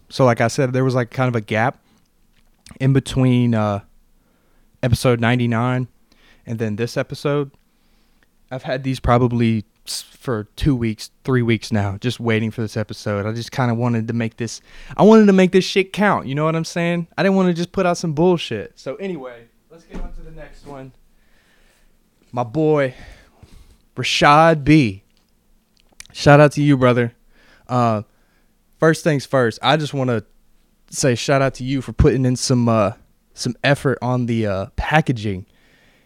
So 0.10 0.25
like 0.25 0.42
I 0.42 0.48
said, 0.48 0.74
there 0.74 0.84
was 0.84 0.96
like 0.96 1.12
kind 1.12 1.30
of 1.30 1.36
a 1.36 1.42
gap 1.42 1.80
in 2.80 2.94
between 2.94 3.54
uh, 3.54 3.82
episode 4.82 5.20
99 5.20 5.88
and 6.46 6.60
then 6.60 6.75
this 6.75 6.98
episode. 6.98 7.51
I've 8.51 8.63
had 8.63 8.84
these 8.84 9.00
probably 9.00 9.65
for 9.86 10.46
two 10.56 10.75
weeks, 10.75 11.12
three 11.24 11.41
weeks 11.41 11.72
now, 11.72 11.98
just 11.98 12.20
waiting 12.20 12.51
for 12.51 12.62
this 12.62 12.77
episode. 12.77 13.25
I 13.25 13.32
just 13.32 13.51
kind 13.51 13.72
of 13.72 13.77
wanted 13.77 14.08
to 14.08 14.13
make 14.13 14.38
this, 14.38 14.62
I 14.98 15.03
wanted 15.03 15.25
to 15.27 15.34
make 15.34 15.51
this 15.51 15.65
shit 15.65 15.94
count. 15.94 16.27
You 16.27 16.36
know 16.36 16.46
what 16.46 16.56
I'm 16.56 16.65
saying? 16.65 17.08
I 17.18 17.24
didn't 17.24 17.36
want 17.36 17.48
to 17.48 17.53
just 17.53 17.72
put 17.72 17.86
out 17.86 17.98
some 17.98 18.13
bullshit. 18.13 18.77
So 18.77 18.96
anyway, 18.96 19.46
let's 19.70 19.86
get 19.86 20.01
on 20.01 20.13
to 20.13 20.22
the 20.22 20.32
next 20.32 20.65
one. 20.65 20.91
My 22.32 22.44
boy, 22.44 22.94
Rashad 23.96 24.63
B. 24.63 25.03
Shout 26.12 26.39
out 26.39 26.51
to 26.53 26.62
you, 26.62 26.77
brother. 26.77 27.13
Uh, 27.68 28.03
first 28.77 29.03
things 29.03 29.25
first, 29.25 29.60
I 29.62 29.77
just 29.77 29.94
want 29.94 30.10
to 30.10 30.25
say 30.89 31.15
shout 31.15 31.41
out 31.41 31.53
to 31.56 31.63
you 31.63 31.82
for 31.82 31.94
putting 31.94 32.25
in 32.25 32.36
some 32.36 32.68
uh, 32.68 32.94
some 33.34 33.56
effort 33.63 33.98
on 34.01 34.25
the 34.25 34.46
uh, 34.46 34.65
packaging. 34.75 35.46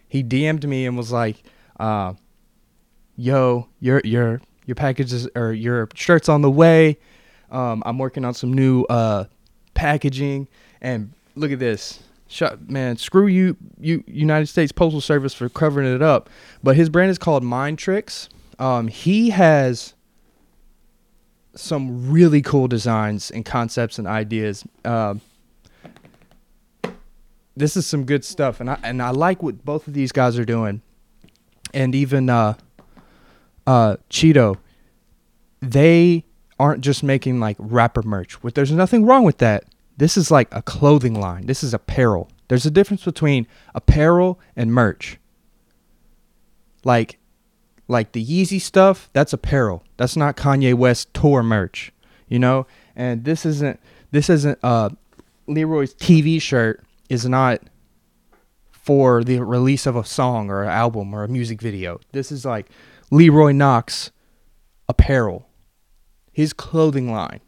He 0.07 0.23
DM'd 0.23 0.67
me 0.67 0.85
and 0.85 0.95
was 0.95 1.11
like, 1.11 1.43
uh, 1.79 2.13
"Yo, 3.15 3.67
your 3.79 4.01
your 4.03 4.41
your 4.65 4.75
packages 4.75 5.27
or 5.35 5.53
your 5.53 5.89
shirts 5.95 6.29
on 6.29 6.41
the 6.41 6.51
way. 6.51 6.97
Um, 7.51 7.83
I'm 7.85 7.97
working 7.97 8.25
on 8.25 8.33
some 8.33 8.51
new 8.53 8.83
uh, 8.85 9.25
packaging, 9.73 10.47
and 10.81 11.13
look 11.35 11.51
at 11.51 11.59
this." 11.59 12.01
Shut, 12.27 12.67
man, 12.67 12.97
screw 12.97 13.27
you, 13.27 13.55
you 13.79 14.03
United 14.07 14.47
States 14.47 14.71
Postal 14.71 15.01
Service 15.01 15.35
for 15.35 15.49
covering 15.49 15.93
it 15.93 16.01
up. 16.01 16.31
But 16.63 16.75
his 16.75 16.89
brand 16.89 17.11
is 17.11 17.19
called 17.19 17.43
Mind 17.43 17.77
Tricks. 17.77 18.27
Um, 18.57 18.87
he 18.87 19.29
has 19.29 19.93
some 21.55 22.09
really 22.11 22.41
cool 22.41 22.67
designs 22.67 23.29
and 23.29 23.45
concepts 23.45 23.99
and 23.99 24.07
ideas. 24.07 24.65
Uh, 24.83 25.15
this 27.55 27.77
is 27.77 27.85
some 27.85 28.05
good 28.05 28.25
stuff, 28.25 28.59
and 28.59 28.69
I 28.69 28.79
and 28.83 29.01
I 29.01 29.11
like 29.11 29.43
what 29.43 29.63
both 29.63 29.87
of 29.87 29.93
these 29.93 30.11
guys 30.11 30.39
are 30.39 30.45
doing, 30.45 30.81
and 31.73 31.93
even 31.93 32.29
uh, 32.29 32.55
uh, 33.65 33.97
Cheeto. 34.09 34.57
They 35.61 36.25
aren't 36.59 36.81
just 36.81 37.03
making 37.03 37.39
like 37.39 37.57
rapper 37.59 38.03
merch. 38.03 38.37
There's 38.41 38.71
nothing 38.71 39.05
wrong 39.05 39.23
with 39.23 39.37
that. 39.39 39.65
This 39.97 40.17
is 40.17 40.31
like 40.31 40.47
a 40.51 40.61
clothing 40.61 41.19
line. 41.19 41.45
This 41.45 41.63
is 41.63 41.73
apparel. 41.73 42.29
There's 42.47 42.65
a 42.65 42.71
difference 42.71 43.03
between 43.03 43.47
apparel 43.73 44.39
and 44.55 44.73
merch. 44.73 45.19
Like 46.83 47.19
like 47.87 48.13
the 48.13 48.25
Yeezy 48.25 48.61
stuff, 48.61 49.09
that's 49.13 49.33
apparel. 49.33 49.83
That's 49.97 50.15
not 50.15 50.37
Kanye 50.37 50.73
West 50.73 51.13
tour 51.13 51.43
merch, 51.43 51.91
you 52.27 52.39
know? 52.39 52.65
And 52.95 53.23
this 53.23 53.45
isn't 53.45 53.79
this 54.11 54.29
isn't 54.29 54.59
uh 54.63 54.89
Leeroy's 55.47 55.93
TV 55.93 56.41
shirt 56.41 56.83
is 57.09 57.27
not 57.27 57.61
for 58.71 59.23
the 59.23 59.39
release 59.39 59.85
of 59.85 59.95
a 59.95 60.03
song 60.03 60.49
or 60.49 60.63
an 60.63 60.69
album 60.69 61.13
or 61.13 61.23
a 61.23 61.27
music 61.27 61.61
video. 61.61 61.99
This 62.11 62.31
is 62.31 62.45
like 62.45 62.69
Leeroy 63.13 63.51
Nox 63.51 64.09
apparel. 64.89 65.47
His 66.31 66.51
clothing 66.51 67.11
line. 67.11 67.41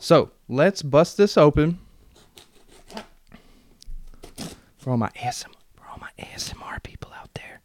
So, 0.00 0.32
let's 0.48 0.82
bust 0.82 1.16
this 1.16 1.36
open. 1.38 1.78
For 4.76 4.90
all 4.90 4.96
my 4.96 5.10
ASMR, 5.10 5.54
for 5.76 5.86
all 5.88 5.98
my 6.00 6.10
ASMR 6.18 6.82
people 6.82 7.12
out 7.14 7.30
there. 7.34 7.60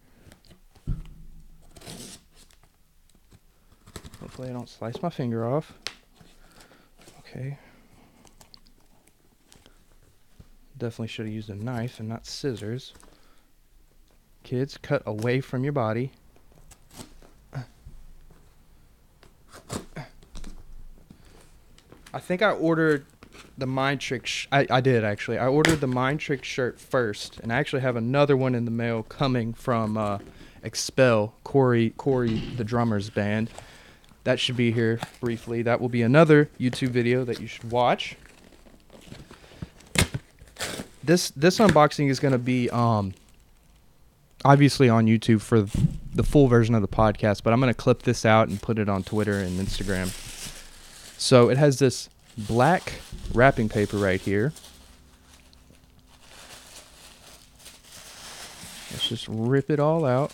Hopefully 4.19 4.49
I 4.49 4.53
don't 4.53 4.69
slice 4.69 5.01
my 5.01 5.09
finger 5.09 5.43
off. 5.43 5.73
Okay. 7.19 7.57
Definitely 10.77 11.07
should 11.07 11.25
have 11.25 11.33
used 11.33 11.49
a 11.49 11.55
knife 11.55 11.99
and 11.99 12.07
not 12.07 12.27
scissors. 12.27 12.93
Kids, 14.43 14.77
cut 14.77 15.01
away 15.07 15.41
from 15.41 15.63
your 15.63 15.73
body. 15.73 16.11
I 22.13 22.19
think 22.19 22.41
I 22.41 22.51
ordered 22.51 23.05
the 23.57 23.65
Mind 23.65 24.01
Trick. 24.01 24.25
Sh- 24.25 24.47
I, 24.51 24.67
I 24.69 24.81
did 24.81 25.03
actually. 25.03 25.37
I 25.37 25.47
ordered 25.47 25.79
the 25.81 25.87
Mind 25.87 26.19
Trick 26.19 26.43
shirt 26.43 26.79
first, 26.79 27.39
and 27.39 27.51
I 27.51 27.57
actually 27.57 27.81
have 27.81 27.95
another 27.95 28.35
one 28.35 28.55
in 28.55 28.65
the 28.65 28.71
mail 28.71 29.03
coming 29.03 29.53
from 29.53 29.97
uh, 29.97 30.19
Expel 30.63 31.33
Corey 31.43 31.91
Corey 31.97 32.39
the 32.57 32.63
drummer's 32.63 33.09
band. 33.09 33.49
That 34.23 34.39
should 34.39 34.57
be 34.57 34.71
here 34.71 34.99
briefly. 35.19 35.61
That 35.63 35.81
will 35.81 35.89
be 35.89 36.03
another 36.03 36.49
YouTube 36.59 36.89
video 36.89 37.23
that 37.23 37.39
you 37.39 37.47
should 37.47 37.71
watch. 37.71 38.15
This 41.03 41.31
this 41.31 41.57
unboxing 41.57 42.09
is 42.09 42.19
going 42.19 42.33
to 42.33 42.37
be 42.37 42.69
um 42.69 43.13
obviously 44.45 44.89
on 44.89 45.05
YouTube 45.05 45.41
for 45.41 45.61
the 46.13 46.23
full 46.23 46.47
version 46.47 46.75
of 46.75 46.81
the 46.81 46.87
podcast, 46.87 47.41
but 47.43 47.53
I'm 47.53 47.59
going 47.59 47.73
to 47.73 47.77
clip 47.77 48.03
this 48.03 48.25
out 48.25 48.49
and 48.49 48.61
put 48.61 48.77
it 48.77 48.89
on 48.89 49.03
Twitter 49.03 49.39
and 49.39 49.59
Instagram. 49.59 50.09
So 51.21 51.49
it 51.49 51.57
has 51.59 51.77
this 51.77 52.09
black 52.35 52.93
wrapping 53.31 53.69
paper 53.69 53.97
right 53.97 54.19
here. 54.19 54.53
Let's 58.89 59.07
just 59.07 59.27
rip 59.29 59.69
it 59.69 59.79
all 59.79 60.03
out. 60.03 60.33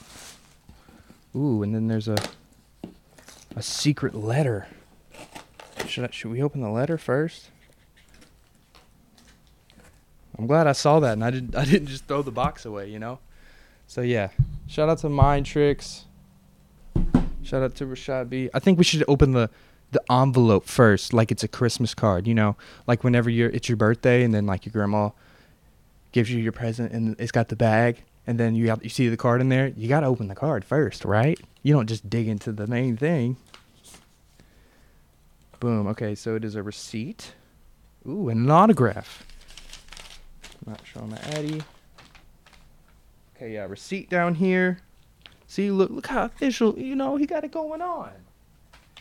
Ooh, 1.35 1.61
and 1.61 1.75
then 1.75 1.87
there's 1.87 2.07
a 2.07 2.15
a 3.53 3.61
secret 3.61 4.15
letter. 4.15 4.67
Should 5.85 6.05
I, 6.05 6.09
should 6.11 6.31
we 6.31 6.41
open 6.41 6.61
the 6.61 6.69
letter 6.69 6.97
first? 6.97 7.49
I'm 10.39 10.47
glad 10.47 10.67
I 10.67 10.71
saw 10.71 11.01
that 11.01 11.13
and 11.13 11.23
I 11.25 11.31
didn't 11.31 11.53
I 11.57 11.65
didn't 11.65 11.89
just 11.89 12.05
throw 12.05 12.21
the 12.21 12.31
box 12.31 12.65
away, 12.65 12.89
you 12.89 12.97
know. 12.97 13.19
So 13.87 13.99
yeah, 13.99 14.29
shout 14.67 14.87
out 14.87 14.99
to 14.99 15.09
Mind 15.09 15.45
Tricks. 15.47 16.05
Shout 17.43 17.61
out 17.61 17.75
to 17.75 17.85
Rashad 17.85 18.29
B. 18.29 18.49
I 18.53 18.59
think 18.59 18.77
we 18.77 18.85
should 18.85 19.03
open 19.09 19.33
the 19.33 19.49
the 19.91 20.01
envelope 20.11 20.65
first, 20.65 21.13
like 21.13 21.31
it's 21.31 21.43
a 21.43 21.47
Christmas 21.47 21.93
card. 21.93 22.27
You 22.27 22.33
know, 22.33 22.55
like 22.87 23.03
whenever 23.03 23.29
you're 23.29 23.49
it's 23.49 23.69
your 23.69 23.77
birthday, 23.77 24.23
and 24.23 24.33
then 24.33 24.45
like 24.45 24.65
your 24.65 24.73
grandma 24.73 25.09
gives 26.11 26.31
you 26.31 26.39
your 26.39 26.51
present, 26.51 26.91
and 26.91 27.15
it's 27.19 27.31
got 27.31 27.49
the 27.49 27.55
bag, 27.55 28.03
and 28.25 28.39
then 28.39 28.55
you 28.55 28.69
have 28.69 28.83
you 28.83 28.89
see 28.89 29.07
the 29.07 29.17
card 29.17 29.41
in 29.41 29.49
there. 29.49 29.67
You 29.67 29.87
got 29.87 30.01
to 30.01 30.07
open 30.07 30.27
the 30.27 30.35
card 30.35 30.65
first, 30.65 31.05
right? 31.05 31.39
You 31.63 31.73
don't 31.73 31.87
just 31.87 32.09
dig 32.09 32.27
into 32.27 32.51
the 32.51 32.67
main 32.67 32.97
thing. 32.97 33.37
Boom. 35.59 35.87
Okay, 35.87 36.15
so 36.15 36.35
it 36.35 36.45
is 36.45 36.55
a 36.55 36.63
receipt. 36.63 37.33
Ooh, 38.07 38.29
and 38.29 38.45
an 38.45 38.51
autograph. 38.51 39.25
Not 40.65 40.81
showing 40.85 41.09
my 41.09 41.17
Addy. 41.17 41.61
Okay, 43.35 43.53
yeah, 43.53 43.65
receipt 43.65 44.09
down 44.09 44.35
here. 44.35 44.79
See, 45.47 45.71
look, 45.71 45.89
look 45.89 46.07
how 46.07 46.25
official. 46.25 46.77
You 46.77 46.95
know, 46.95 47.15
he 47.15 47.25
got 47.25 47.43
it 47.43 47.51
going 47.51 47.81
on. 47.81 48.11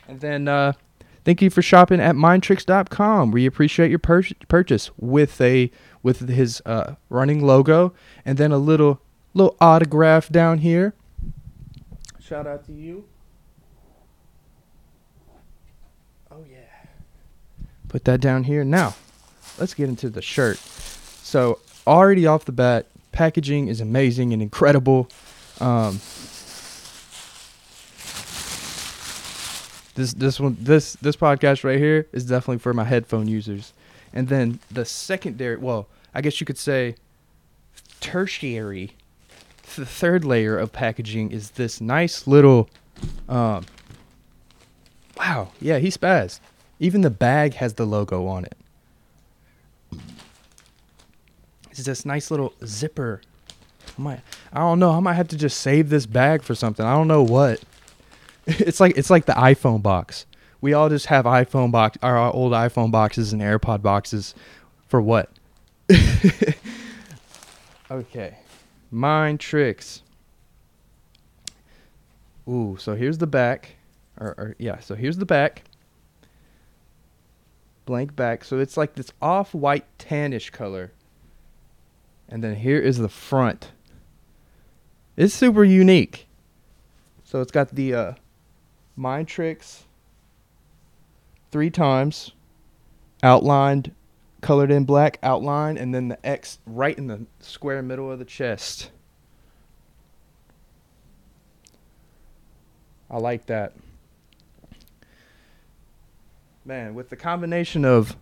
And 0.08 0.20
then 0.20 0.48
uh, 0.48 0.72
thank 1.24 1.42
you 1.42 1.50
for 1.50 1.62
shopping 1.62 2.00
at 2.00 2.14
mindtricks.com. 2.14 3.30
We 3.30 3.46
appreciate 3.46 3.90
your 3.90 3.98
pur- 3.98 4.22
purchase 4.48 4.90
with 4.96 5.40
a 5.40 5.70
with 6.02 6.28
his 6.28 6.62
uh, 6.64 6.94
running 7.08 7.44
logo 7.44 7.92
and 8.24 8.38
then 8.38 8.52
a 8.52 8.58
little 8.58 9.00
little 9.34 9.56
autograph 9.60 10.28
down 10.28 10.58
here. 10.58 10.94
Shout 12.20 12.46
out 12.46 12.64
to 12.66 12.72
you. 12.72 13.04
Oh 16.30 16.44
yeah. 16.50 16.58
Put 17.88 18.04
that 18.04 18.20
down 18.20 18.44
here. 18.44 18.64
Now, 18.64 18.94
let's 19.58 19.74
get 19.74 19.88
into 19.88 20.10
the 20.10 20.22
shirt. 20.22 20.58
So, 20.58 21.60
already 21.86 22.26
off 22.26 22.44
the 22.44 22.52
bat, 22.52 22.86
packaging 23.12 23.68
is 23.68 23.80
amazing 23.80 24.32
and 24.32 24.42
incredible. 24.42 25.08
Um, 25.60 26.00
This 29.96 30.12
this 30.12 30.38
one 30.38 30.56
this 30.60 30.92
this 30.96 31.16
podcast 31.16 31.64
right 31.64 31.78
here 31.78 32.06
is 32.12 32.26
definitely 32.26 32.58
for 32.58 32.74
my 32.74 32.84
headphone 32.84 33.26
users. 33.26 33.72
And 34.12 34.28
then 34.28 34.60
the 34.70 34.84
secondary, 34.84 35.56
well, 35.56 35.88
I 36.14 36.20
guess 36.20 36.38
you 36.38 36.46
could 36.46 36.58
say 36.58 36.96
tertiary, 38.00 38.92
the 39.74 39.86
third 39.86 40.22
layer 40.24 40.58
of 40.58 40.70
packaging 40.70 41.32
is 41.32 41.52
this 41.52 41.80
nice 41.80 42.26
little 42.26 42.68
um 43.28 43.64
Wow, 45.16 45.52
yeah, 45.62 45.78
he 45.78 45.88
spazzed. 45.88 46.40
Even 46.78 47.00
the 47.00 47.10
bag 47.10 47.54
has 47.54 47.74
the 47.74 47.86
logo 47.86 48.26
on 48.26 48.44
it. 48.44 48.56
It's 51.70 51.84
this 51.84 52.04
nice 52.04 52.30
little 52.30 52.52
zipper. 52.66 53.22
I 53.98 54.02
might 54.02 54.20
I 54.52 54.58
don't 54.58 54.78
know, 54.78 54.92
I 54.92 55.00
might 55.00 55.14
have 55.14 55.28
to 55.28 55.38
just 55.38 55.58
save 55.58 55.88
this 55.88 56.04
bag 56.04 56.42
for 56.42 56.54
something. 56.54 56.84
I 56.84 56.94
don't 56.94 57.08
know 57.08 57.22
what. 57.22 57.62
It's 58.46 58.80
like 58.80 58.96
it's 58.96 59.10
like 59.10 59.26
the 59.26 59.32
iPhone 59.32 59.82
box. 59.82 60.26
We 60.60 60.72
all 60.72 60.88
just 60.88 61.06
have 61.06 61.24
iPhone 61.24 61.70
box 61.70 61.98
our 62.02 62.32
old 62.32 62.52
iPhone 62.52 62.90
boxes 62.90 63.32
and 63.32 63.42
AirPod 63.42 63.82
boxes 63.82 64.34
for 64.86 65.02
what? 65.02 65.30
okay. 67.90 68.38
Mind 68.90 69.40
tricks. 69.40 70.02
Ooh, 72.48 72.76
so 72.78 72.94
here's 72.94 73.18
the 73.18 73.26
back. 73.26 73.76
Or, 74.18 74.28
or 74.38 74.56
yeah, 74.58 74.78
so 74.78 74.94
here's 74.94 75.18
the 75.18 75.26
back. 75.26 75.64
Blank 77.84 78.16
back. 78.16 78.44
So 78.44 78.58
it's 78.58 78.76
like 78.76 78.94
this 78.94 79.12
off-white 79.20 79.84
tannish 79.98 80.52
color. 80.52 80.92
And 82.28 82.42
then 82.42 82.56
here 82.56 82.78
is 82.78 82.98
the 82.98 83.08
front. 83.08 83.72
It's 85.16 85.34
super 85.34 85.64
unique. 85.64 86.26
So 87.24 87.40
it's 87.40 87.52
got 87.52 87.74
the 87.74 87.94
uh, 87.94 88.12
mind 88.96 89.28
tricks 89.28 89.84
three 91.50 91.70
times, 91.70 92.32
outlined, 93.22 93.94
colored 94.40 94.70
in 94.70 94.84
black, 94.84 95.18
outline, 95.22 95.76
and 95.76 95.94
then 95.94 96.08
the 96.08 96.26
X 96.26 96.58
right 96.66 96.96
in 96.96 97.06
the 97.06 97.26
square 97.40 97.82
middle 97.82 98.10
of 98.10 98.18
the 98.18 98.24
chest. 98.24 98.90
I 103.10 103.18
like 103.18 103.46
that. 103.46 103.74
Man, 106.64 106.94
with 106.94 107.10
the 107.10 107.16
combination 107.16 107.84
of 107.84 108.16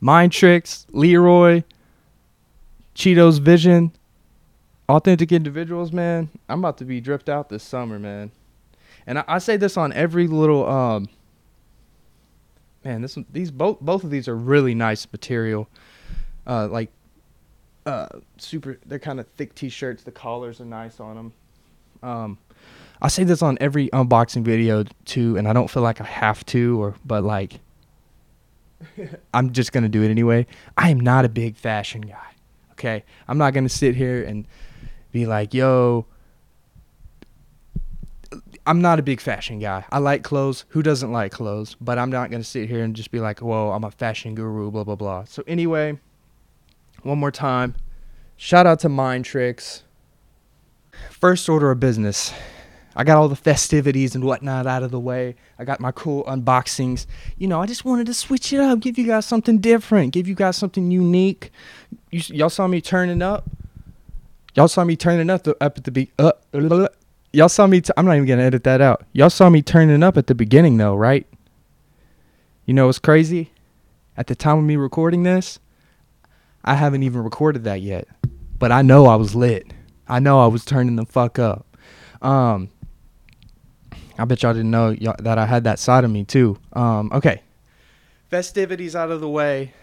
Mind 0.00 0.32
Tricks, 0.32 0.86
Leeroy, 0.90 1.62
Cheetos 2.96 3.40
Vision, 3.40 3.92
Authentic 4.88 5.30
Individuals, 5.30 5.92
man, 5.92 6.28
I'm 6.48 6.58
about 6.58 6.78
to 6.78 6.84
be 6.84 7.00
dripped 7.00 7.28
out 7.28 7.48
this 7.48 7.62
summer, 7.62 7.98
man. 7.98 8.32
And 9.06 9.18
I, 9.18 9.24
I 9.28 9.38
say 9.38 9.56
this 9.56 9.76
on 9.76 9.92
every 9.92 10.26
little 10.26 10.66
um 10.68 11.08
man, 12.84 13.02
this 13.02 13.18
these 13.32 13.50
both 13.50 13.80
both 13.80 14.04
of 14.04 14.10
these 14.10 14.28
are 14.28 14.36
really 14.36 14.74
nice 14.74 15.06
material. 15.10 15.68
Uh 16.46 16.68
like 16.68 16.90
uh 17.84 18.08
super 18.38 18.78
they're 18.86 18.98
kind 18.98 19.20
of 19.20 19.26
thick 19.36 19.54
t-shirts, 19.54 20.02
the 20.02 20.12
collars 20.12 20.60
are 20.60 20.64
nice 20.64 21.00
on 21.00 21.16
them. 21.16 21.32
Um 22.02 22.38
I 23.00 23.08
say 23.08 23.24
this 23.24 23.42
on 23.42 23.58
every 23.60 23.88
unboxing 23.90 24.42
video 24.42 24.84
too, 25.04 25.36
and 25.36 25.46
I 25.46 25.52
don't 25.52 25.68
feel 25.68 25.82
like 25.82 26.00
I 26.00 26.04
have 26.04 26.44
to, 26.46 26.82
or 26.82 26.94
but 27.04 27.24
like, 27.24 27.60
I'm 29.34 29.52
just 29.52 29.72
gonna 29.72 29.88
do 29.88 30.02
it 30.02 30.10
anyway. 30.10 30.46
I 30.76 30.90
am 30.90 31.00
not 31.00 31.24
a 31.24 31.28
big 31.28 31.56
fashion 31.56 32.00
guy. 32.00 32.34
Okay, 32.72 33.04
I'm 33.28 33.38
not 33.38 33.52
gonna 33.52 33.68
sit 33.68 33.94
here 33.94 34.22
and 34.22 34.46
be 35.12 35.26
like, 35.26 35.52
"Yo." 35.52 36.06
I'm 38.66 38.80
not 38.80 38.98
a 38.98 39.02
big 39.02 39.20
fashion 39.20 39.58
guy. 39.58 39.84
I 39.90 39.98
like 39.98 40.22
clothes. 40.22 40.64
Who 40.68 40.82
doesn't 40.82 41.12
like 41.12 41.32
clothes? 41.32 41.76
But 41.80 41.98
I'm 41.98 42.10
not 42.10 42.30
gonna 42.30 42.44
sit 42.44 42.68
here 42.68 42.82
and 42.82 42.94
just 42.96 43.10
be 43.10 43.20
like, 43.20 43.40
"Whoa, 43.40 43.70
I'm 43.70 43.84
a 43.84 43.90
fashion 43.90 44.34
guru." 44.34 44.70
Blah 44.70 44.84
blah 44.84 44.96
blah. 44.96 45.24
So 45.24 45.42
anyway, 45.46 45.98
one 47.02 47.18
more 47.18 47.30
time, 47.30 47.74
shout 48.36 48.66
out 48.66 48.80
to 48.80 48.88
Mind 48.88 49.24
Tricks. 49.24 49.84
First 51.10 51.48
order 51.48 51.70
of 51.70 51.80
business 51.80 52.32
I 52.98 53.04
got 53.04 53.18
all 53.18 53.28
the 53.28 53.36
festivities 53.36 54.14
and 54.14 54.24
whatnot 54.24 54.66
out 54.66 54.82
of 54.82 54.90
the 54.90 54.98
way. 54.98 55.36
I 55.58 55.64
got 55.64 55.80
my 55.80 55.92
cool 55.92 56.24
unboxings. 56.24 57.06
You 57.36 57.46
know, 57.46 57.60
I 57.60 57.66
just 57.66 57.84
wanted 57.84 58.06
to 58.06 58.14
switch 58.14 58.54
it 58.54 58.60
up, 58.60 58.80
give 58.80 58.96
you 58.96 59.06
guys 59.06 59.26
something 59.26 59.58
different, 59.58 60.14
give 60.14 60.26
you 60.26 60.34
guys 60.34 60.56
something 60.56 60.90
unique. 60.90 61.52
You, 62.10 62.22
y'all 62.34 62.48
saw 62.48 62.66
me 62.66 62.80
turning 62.80 63.20
up. 63.20 63.50
Y'all 64.54 64.68
saw 64.68 64.82
me 64.82 64.96
turning 64.96 65.28
up, 65.28 65.42
the, 65.44 65.54
up 65.62 65.76
at 65.76 65.84
the 65.84 65.90
be. 65.90 66.10
Uh, 66.18 66.32
y'all 67.36 67.50
saw 67.50 67.66
me. 67.66 67.76
i 67.76 67.80
t- 67.80 67.92
I'm 67.96 68.06
not 68.06 68.16
even 68.16 68.26
gonna 68.26 68.42
edit 68.42 68.64
that 68.64 68.80
out. 68.80 69.04
Y'all 69.12 69.30
saw 69.30 69.50
me 69.50 69.60
turning 69.60 70.02
up 70.02 70.16
at 70.16 70.26
the 70.26 70.34
beginning, 70.34 70.78
though, 70.78 70.96
right? 70.96 71.26
You 72.64 72.74
know 72.74 72.86
what's 72.86 72.98
crazy? 72.98 73.52
At 74.16 74.26
the 74.26 74.34
time 74.34 74.58
of 74.58 74.64
me 74.64 74.76
recording 74.76 75.22
this, 75.22 75.60
I 76.64 76.74
haven't 76.74 77.02
even 77.02 77.22
recorded 77.22 77.64
that 77.64 77.82
yet, 77.82 78.08
but 78.58 78.72
I 78.72 78.82
know 78.82 79.06
I 79.06 79.16
was 79.16 79.34
lit. 79.34 79.70
I 80.08 80.18
know 80.18 80.40
I 80.40 80.46
was 80.46 80.64
turning 80.64 80.96
the 80.96 81.04
fuck 81.04 81.38
up. 81.38 81.76
Um, 82.22 82.70
I 84.18 84.24
bet 84.24 84.42
y'all 84.42 84.54
didn't 84.54 84.70
know 84.70 84.90
y'all, 84.90 85.16
that 85.18 85.36
I 85.36 85.44
had 85.44 85.64
that 85.64 85.78
side 85.78 86.04
of 86.04 86.10
me 86.10 86.24
too. 86.24 86.58
Um, 86.72 87.10
okay, 87.12 87.42
festivities 88.30 88.96
out 88.96 89.10
of 89.10 89.20
the 89.20 89.28
way. 89.28 89.74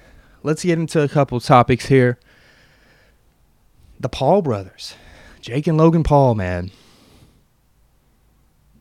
Let's 0.41 0.63
get 0.63 0.79
into 0.79 1.01
a 1.01 1.07
couple 1.07 1.39
topics 1.39 1.85
here. 1.85 2.19
The 3.99 4.09
Paul 4.09 4.41
brothers, 4.41 4.95
Jake 5.39 5.67
and 5.67 5.77
Logan 5.77 6.03
Paul, 6.03 6.35
man. 6.35 6.71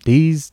These 0.05 0.53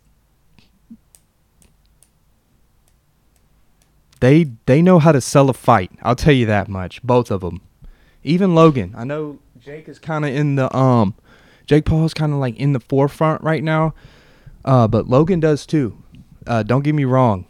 they 4.19 4.51
they 4.65 4.81
know 4.81 4.99
how 4.99 5.11
to 5.11 5.21
sell 5.21 5.49
a 5.49 5.53
fight. 5.53 5.91
I'll 6.01 6.15
tell 6.15 6.33
you 6.33 6.45
that 6.45 6.67
much. 6.67 7.01
Both 7.03 7.31
of 7.31 7.41
them. 7.41 7.61
Even 8.23 8.53
Logan. 8.53 8.93
I 8.97 9.05
know 9.05 9.39
Jake 9.59 9.87
is 9.87 9.99
kind 9.99 10.25
of 10.25 10.33
in 10.33 10.55
the 10.55 10.75
um 10.75 11.15
Jake 11.65 11.85
Paul 11.85 12.05
is 12.05 12.13
kind 12.13 12.33
of 12.33 12.39
like 12.39 12.57
in 12.57 12.73
the 12.73 12.79
forefront 12.79 13.43
right 13.43 13.63
now 13.63 13.93
uh, 14.65 14.87
but 14.87 15.07
Logan 15.07 15.39
does 15.39 15.65
too. 15.65 15.97
Uh, 16.45 16.63
don't 16.63 16.83
get 16.83 16.95
me 16.95 17.05
wrong. 17.05 17.45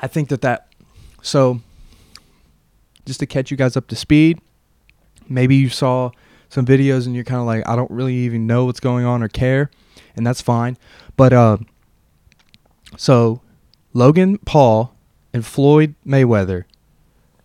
I 0.00 0.06
think 0.06 0.28
that 0.28 0.42
that 0.42 0.68
so 1.22 1.60
just 3.04 3.20
to 3.20 3.26
catch 3.26 3.50
you 3.50 3.56
guys 3.56 3.76
up 3.76 3.88
to 3.88 3.96
speed, 3.96 4.40
maybe 5.28 5.56
you 5.56 5.68
saw 5.68 6.10
some 6.48 6.64
videos 6.64 7.06
and 7.06 7.14
you're 7.14 7.24
kind 7.24 7.40
of 7.40 7.46
like 7.46 7.66
I 7.66 7.76
don't 7.76 7.90
really 7.90 8.14
even 8.14 8.46
know 8.46 8.64
what's 8.64 8.80
going 8.80 9.04
on 9.04 9.22
or 9.22 9.28
care, 9.28 9.70
and 10.16 10.26
that's 10.26 10.40
fine. 10.40 10.76
But 11.16 11.32
uh, 11.32 11.58
so 12.96 13.40
Logan 13.92 14.38
Paul 14.38 14.94
and 15.32 15.44
Floyd 15.44 15.94
Mayweather 16.06 16.64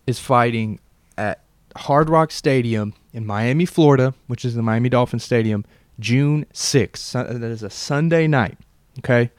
is 0.08 0.20
fighting 0.20 0.80
at 1.18 1.42
Hard 1.76 2.10
Rock 2.10 2.32
Stadium 2.32 2.94
in 3.14 3.26
Miami, 3.26 3.66
Florida, 3.66 4.14
which 4.28 4.46
is 4.46 4.56
the 4.56 4.62
Miami 4.62 4.90
Dolphin 4.90 5.20
Stadium, 5.20 5.66
June 6.00 6.46
6th. 6.54 7.12
That 7.14 7.44
is 7.44 7.64
a 7.64 7.70
Sunday 7.70 8.28
night. 8.28 8.58
Okay. 9.00 9.32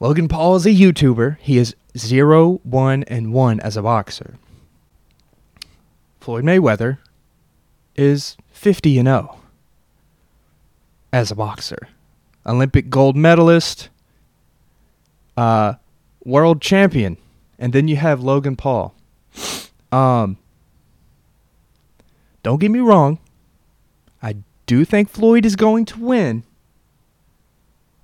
Logan 0.00 0.28
Paul 0.28 0.56
is 0.56 0.66
a 0.66 0.70
YouTuber. 0.70 1.38
He 1.38 1.56
is 1.56 1.74
0, 1.96 2.60
1, 2.62 3.02
and 3.04 3.32
1 3.32 3.60
as 3.60 3.76
a 3.76 3.82
boxer. 3.82 4.36
Floyd 6.20 6.44
Mayweather 6.44 6.98
is 7.96 8.36
50 8.50 8.98
and 8.98 9.08
0 9.08 9.38
as 11.12 11.30
a 11.30 11.34
boxer. 11.34 11.88
Olympic 12.46 12.90
gold 12.90 13.16
medalist, 13.16 13.88
uh, 15.36 15.74
world 16.24 16.60
champion. 16.60 17.16
And 17.58 17.72
then 17.72 17.88
you 17.88 17.96
have 17.96 18.20
Logan 18.20 18.56
Paul. 18.56 18.94
Um, 19.92 20.38
don't 22.42 22.60
get 22.60 22.70
me 22.70 22.80
wrong. 22.80 23.18
I 24.22 24.36
do 24.66 24.84
think 24.84 25.08
Floyd 25.08 25.46
is 25.46 25.56
going 25.56 25.84
to 25.86 26.00
win, 26.00 26.44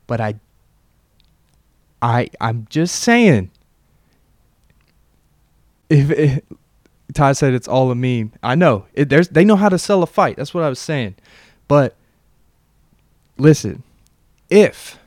but 0.07 0.21
I 0.21 0.35
I 2.01 2.29
I'm 2.41 2.67
just 2.71 2.95
saying 2.97 3.51
if 5.89 6.11
it, 6.11 6.45
Ty 7.15 7.33
said 7.33 7.55
it's 7.55 7.69
all 7.69 7.91
a 7.91 7.95
meme. 7.95 8.33
I 8.43 8.55
know. 8.55 8.87
It, 8.95 9.09
there's 9.09 9.29
they 9.29 9.45
know 9.45 9.57
how 9.57 9.69
to 9.69 9.79
sell 9.79 10.03
a 10.03 10.07
fight. 10.07 10.37
That's 10.37 10.55
what 10.55 10.65
I 10.65 10.69
was 10.69 10.79
saying. 10.79 11.17
But 11.69 11.97
listen, 13.39 13.83
if 14.49 14.99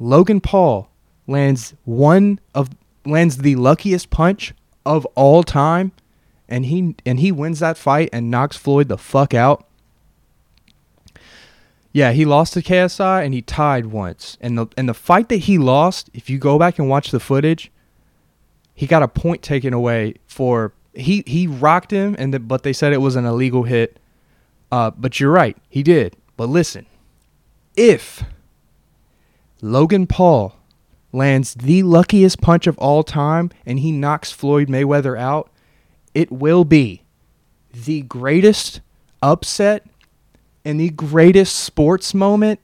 Logan 0.00 0.40
Paul 0.40 0.90
lands 1.26 1.74
one 1.84 2.40
of 2.54 2.70
lands 3.04 3.38
the 3.38 3.56
luckiest 3.56 4.10
punch 4.10 4.54
of 4.84 5.04
all 5.14 5.42
time 5.42 5.92
and 6.48 6.66
he 6.66 6.94
and 7.04 7.20
he 7.20 7.32
wins 7.32 7.60
that 7.60 7.76
fight 7.76 8.08
and 8.12 8.30
knocks 8.30 8.56
Floyd 8.56 8.88
the 8.88 8.98
fuck 8.98 9.34
out, 9.34 9.66
yeah, 11.92 12.12
he 12.12 12.24
lost 12.24 12.52
to 12.52 12.62
KSI 12.62 13.24
and 13.24 13.32
he 13.32 13.42
tied 13.42 13.86
once. 13.86 14.36
And 14.40 14.58
the 14.58 14.66
and 14.76 14.88
the 14.88 14.94
fight 14.94 15.28
that 15.30 15.38
he 15.38 15.58
lost, 15.58 16.10
if 16.12 16.28
you 16.28 16.38
go 16.38 16.58
back 16.58 16.78
and 16.78 16.88
watch 16.88 17.10
the 17.10 17.20
footage, 17.20 17.72
he 18.74 18.86
got 18.86 19.02
a 19.02 19.08
point 19.08 19.42
taken 19.42 19.72
away 19.72 20.16
for 20.26 20.72
he 20.96 21.22
he 21.26 21.46
rocked 21.46 21.90
him 21.90 22.16
and 22.18 22.32
the, 22.32 22.38
but 22.40 22.62
they 22.62 22.72
said 22.72 22.92
it 22.92 23.00
was 23.00 23.16
an 23.16 23.24
illegal 23.24 23.64
hit. 23.64 23.98
Uh, 24.72 24.90
but 24.90 25.20
you're 25.20 25.30
right, 25.30 25.56
he 25.68 25.82
did. 25.82 26.16
But 26.36 26.48
listen, 26.48 26.86
if 27.76 28.24
Logan 29.62 30.06
Paul 30.06 30.56
lands 31.12 31.54
the 31.54 31.82
luckiest 31.82 32.40
punch 32.40 32.66
of 32.66 32.76
all 32.78 33.02
time 33.02 33.50
and 33.64 33.78
he 33.78 33.92
knocks 33.92 34.32
Floyd 34.32 34.68
Mayweather 34.68 35.18
out, 35.18 35.50
it 36.14 36.32
will 36.32 36.64
be 36.64 37.02
the 37.72 38.02
greatest 38.02 38.80
upset 39.22 39.86
and 40.64 40.80
the 40.80 40.90
greatest 40.90 41.56
sports 41.56 42.12
moment 42.12 42.60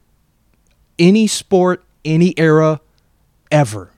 any 0.98 1.26
sport, 1.26 1.84
any 2.04 2.34
era 2.38 2.80
ever. 3.50 3.90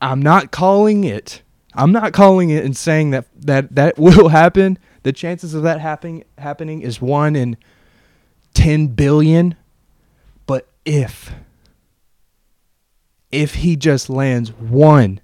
I'm 0.00 0.20
not 0.20 0.50
calling 0.50 1.04
it. 1.04 1.41
I'm 1.74 1.92
not 1.92 2.12
calling 2.12 2.50
it 2.50 2.64
and 2.64 2.76
saying 2.76 3.10
that 3.10 3.26
that 3.40 3.74
that 3.74 3.98
will 3.98 4.28
happen. 4.28 4.78
The 5.02 5.12
chances 5.12 5.54
of 5.54 5.62
that 5.62 5.80
happening 5.80 6.24
happening 6.38 6.82
is 6.82 7.00
1 7.00 7.34
in 7.34 7.56
10 8.54 8.88
billion. 8.88 9.56
But 10.46 10.68
if 10.84 11.32
if 13.30 13.54
he 13.56 13.76
just 13.76 14.10
lands 14.10 14.52
one 14.52 15.20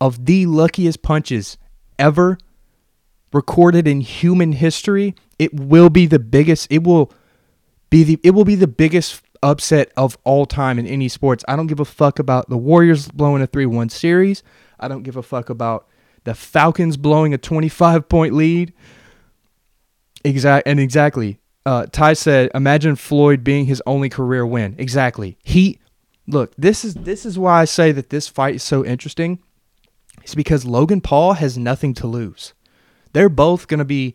of 0.00 0.26
the 0.26 0.46
luckiest 0.46 1.02
punches 1.02 1.56
ever 1.98 2.38
recorded 3.32 3.86
in 3.86 4.00
human 4.00 4.52
history, 4.52 5.14
it 5.38 5.54
will 5.54 5.90
be 5.90 6.06
the 6.06 6.18
biggest 6.18 6.66
it 6.70 6.82
will 6.82 7.12
be 7.90 8.02
the 8.02 8.20
it 8.22 8.32
will 8.32 8.44
be 8.44 8.56
the 8.56 8.66
biggest 8.66 9.22
upset 9.42 9.92
of 9.96 10.18
all 10.24 10.46
time 10.46 10.78
in 10.78 10.86
any 10.86 11.08
sports. 11.08 11.44
I 11.46 11.54
don't 11.54 11.66
give 11.66 11.80
a 11.80 11.84
fuck 11.84 12.18
about 12.18 12.48
the 12.48 12.56
Warriors 12.56 13.08
blowing 13.08 13.42
a 13.42 13.46
3-1 13.46 13.90
series. 13.90 14.42
I 14.78 14.88
don't 14.88 15.02
give 15.02 15.16
a 15.16 15.22
fuck 15.22 15.50
about 15.50 15.86
the 16.24 16.34
Falcons 16.34 16.96
blowing 16.96 17.34
a 17.34 17.38
25 17.38 18.08
point 18.08 18.34
lead. 18.34 18.72
Exact 20.24 20.66
and 20.66 20.80
exactly. 20.80 21.38
Uh, 21.66 21.86
Ty 21.86 22.14
said, 22.14 22.50
"Imagine 22.54 22.96
Floyd 22.96 23.44
being 23.44 23.66
his 23.66 23.82
only 23.86 24.08
career 24.08 24.44
win." 24.44 24.74
Exactly. 24.78 25.38
He 25.42 25.78
look. 26.26 26.54
This 26.56 26.84
is 26.84 26.94
this 26.94 27.24
is 27.24 27.38
why 27.38 27.60
I 27.60 27.64
say 27.64 27.92
that 27.92 28.10
this 28.10 28.28
fight 28.28 28.56
is 28.56 28.62
so 28.62 28.84
interesting. 28.84 29.38
It's 30.22 30.34
because 30.34 30.64
Logan 30.64 31.00
Paul 31.00 31.34
has 31.34 31.58
nothing 31.58 31.92
to 31.94 32.06
lose. 32.06 32.54
They're 33.12 33.28
both 33.28 33.68
gonna 33.68 33.84
be. 33.84 34.14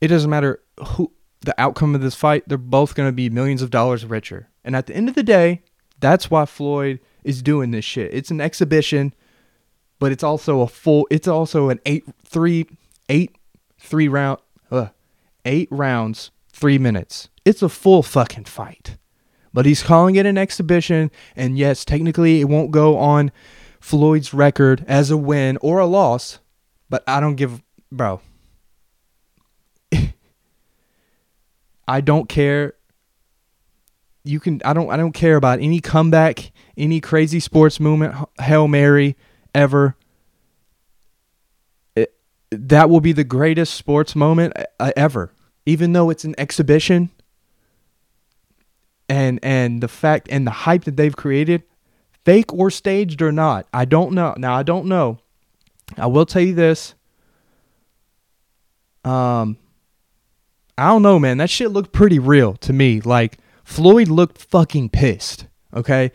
It 0.00 0.08
doesn't 0.08 0.30
matter 0.30 0.62
who 0.84 1.12
the 1.40 1.60
outcome 1.60 1.94
of 1.94 2.00
this 2.00 2.14
fight. 2.14 2.44
They're 2.46 2.58
both 2.58 2.94
gonna 2.94 3.12
be 3.12 3.30
millions 3.30 3.62
of 3.62 3.70
dollars 3.70 4.04
richer. 4.04 4.48
And 4.64 4.76
at 4.76 4.86
the 4.86 4.94
end 4.94 5.08
of 5.08 5.14
the 5.14 5.22
day, 5.22 5.62
that's 6.00 6.30
why 6.30 6.44
Floyd 6.44 7.00
is 7.24 7.42
doing 7.42 7.70
this 7.70 7.84
shit. 7.84 8.12
It's 8.14 8.30
an 8.30 8.40
exhibition, 8.40 9.14
but 9.98 10.12
it's 10.12 10.22
also 10.22 10.60
a 10.60 10.66
full. 10.66 11.06
It's 11.10 11.28
also 11.28 11.70
an 11.70 11.80
eight 11.86 12.04
three 12.24 12.66
eight 13.08 13.36
three 13.78 14.08
round. 14.08 14.40
Uh, 14.70 14.88
eight 15.44 15.68
rounds, 15.70 16.30
three 16.52 16.78
minutes. 16.78 17.28
It's 17.44 17.62
a 17.62 17.68
full 17.68 18.02
fucking 18.02 18.44
fight. 18.44 18.96
But 19.52 19.66
he's 19.66 19.82
calling 19.82 20.16
it 20.16 20.26
an 20.26 20.36
exhibition, 20.36 21.10
and 21.34 21.56
yes, 21.58 21.84
technically 21.84 22.40
it 22.40 22.44
won't 22.44 22.70
go 22.70 22.98
on 22.98 23.32
Floyd's 23.80 24.34
record 24.34 24.84
as 24.86 25.10
a 25.10 25.16
win 25.16 25.56
or 25.62 25.78
a 25.78 25.86
loss, 25.86 26.38
but 26.90 27.02
I 27.06 27.20
don't 27.20 27.36
give, 27.36 27.62
bro. 27.90 28.20
I 31.88 32.02
don't 32.02 32.28
care. 32.28 32.74
You 34.24 34.40
can 34.40 34.60
I 34.64 34.74
don't 34.74 34.90
I 34.90 34.98
don't 34.98 35.12
care 35.12 35.36
about 35.36 35.60
any 35.60 35.80
comeback, 35.80 36.52
any 36.76 37.00
crazy 37.00 37.40
sports 37.40 37.80
movement, 37.80 38.14
Hail 38.40 38.68
Mary 38.68 39.16
ever. 39.54 39.96
It, 41.96 42.14
that 42.50 42.90
will 42.90 43.00
be 43.00 43.12
the 43.12 43.24
greatest 43.24 43.74
sports 43.74 44.14
moment 44.16 44.54
uh, 44.78 44.92
ever. 44.96 45.32
Even 45.66 45.92
though 45.92 46.10
it's 46.10 46.24
an 46.24 46.34
exhibition 46.38 47.10
and 49.08 49.38
and 49.42 49.82
the 49.82 49.88
fact 49.88 50.28
and 50.30 50.46
the 50.46 50.50
hype 50.50 50.84
that 50.84 50.96
they've 50.96 51.16
created 51.16 51.62
fake 52.24 52.52
or 52.52 52.70
staged 52.70 53.22
or 53.22 53.32
not 53.32 53.66
i 53.72 53.84
don't 53.84 54.12
know. 54.12 54.34
Now 54.36 54.54
i 54.54 54.62
don't 54.62 54.86
know. 54.86 55.18
I 55.96 56.06
will 56.06 56.26
tell 56.26 56.42
you 56.42 56.54
this. 56.54 56.94
Um 59.04 59.56
i 60.76 60.88
don't 60.88 61.02
know 61.02 61.18
man. 61.18 61.38
That 61.38 61.50
shit 61.50 61.70
looked 61.70 61.92
pretty 61.92 62.18
real 62.18 62.54
to 62.56 62.72
me. 62.72 63.00
Like 63.00 63.38
floyd 63.64 64.08
looked 64.08 64.38
fucking 64.38 64.90
pissed 64.90 65.46
okay 65.74 66.10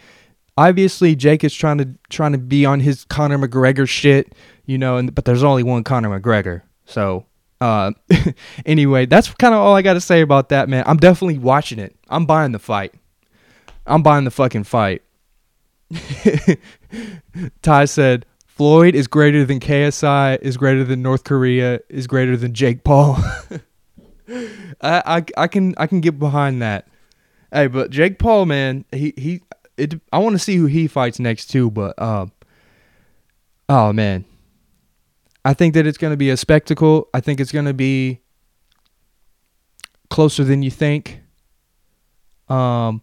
obviously 0.57 1.15
jake 1.15 1.43
is 1.43 1.53
trying 1.53 1.77
to 1.77 1.89
trying 2.09 2.31
to 2.31 2.37
be 2.37 2.65
on 2.65 2.79
his 2.79 3.05
conor 3.05 3.37
mcgregor 3.37 3.87
shit 3.87 4.33
you 4.65 4.77
know 4.77 4.97
and 4.97 5.13
but 5.15 5.25
there's 5.25 5.43
only 5.43 5.63
one 5.63 5.83
conor 5.83 6.19
mcgregor 6.19 6.61
so 6.85 7.25
uh, 7.63 7.93
anyway, 8.65 9.05
that's 9.05 9.33
kind 9.35 9.53
of 9.53 9.61
all 9.61 9.73
I 9.73 9.81
got 9.81 9.93
to 9.93 10.01
say 10.01 10.19
about 10.19 10.49
that, 10.49 10.67
man. 10.67 10.83
I'm 10.85 10.97
definitely 10.97 11.37
watching 11.37 11.79
it. 11.79 11.95
I'm 12.09 12.25
buying 12.25 12.51
the 12.51 12.59
fight. 12.59 12.93
I'm 13.85 14.03
buying 14.03 14.25
the 14.25 14.31
fucking 14.31 14.65
fight. 14.65 15.01
Ty 17.61 17.85
said, 17.85 18.25
Floyd 18.45 18.95
is 18.95 19.07
greater 19.07 19.45
than 19.45 19.61
KSI, 19.61 20.39
is 20.41 20.57
greater 20.57 20.83
than 20.83 21.01
North 21.01 21.23
Korea, 21.23 21.79
is 21.87 22.05
greater 22.05 22.35
than 22.35 22.53
Jake 22.53 22.83
Paul. 22.83 23.17
I, 24.29 24.67
I 24.81 25.25
I 25.37 25.47
can 25.47 25.73
I 25.77 25.87
can 25.87 26.01
get 26.01 26.19
behind 26.19 26.61
that. 26.61 26.87
Hey, 27.51 27.67
but 27.67 27.91
Jake 27.91 28.19
Paul, 28.19 28.45
man, 28.45 28.85
he 28.91 29.13
he 29.17 29.41
it, 29.77 29.99
I 30.11 30.19
want 30.19 30.33
to 30.33 30.39
see 30.39 30.55
who 30.55 30.65
he 30.65 30.87
fights 30.87 31.19
next 31.19 31.47
too, 31.47 31.71
but 31.71 31.99
um 32.01 32.31
oh 33.69 33.93
man, 33.93 34.25
I 35.45 35.53
think 35.53 35.73
that 35.73 35.85
it's 35.85 35.97
going 35.97 36.13
to 36.13 36.17
be 36.17 36.29
a 36.29 36.37
spectacle. 36.37 37.09
I 37.13 37.19
think 37.19 37.39
it's 37.39 37.51
going 37.51 37.65
to 37.65 37.73
be 37.73 38.19
closer 40.09 40.43
than 40.43 40.63
you 40.63 40.71
think. 40.71 41.21
Um, 42.47 43.01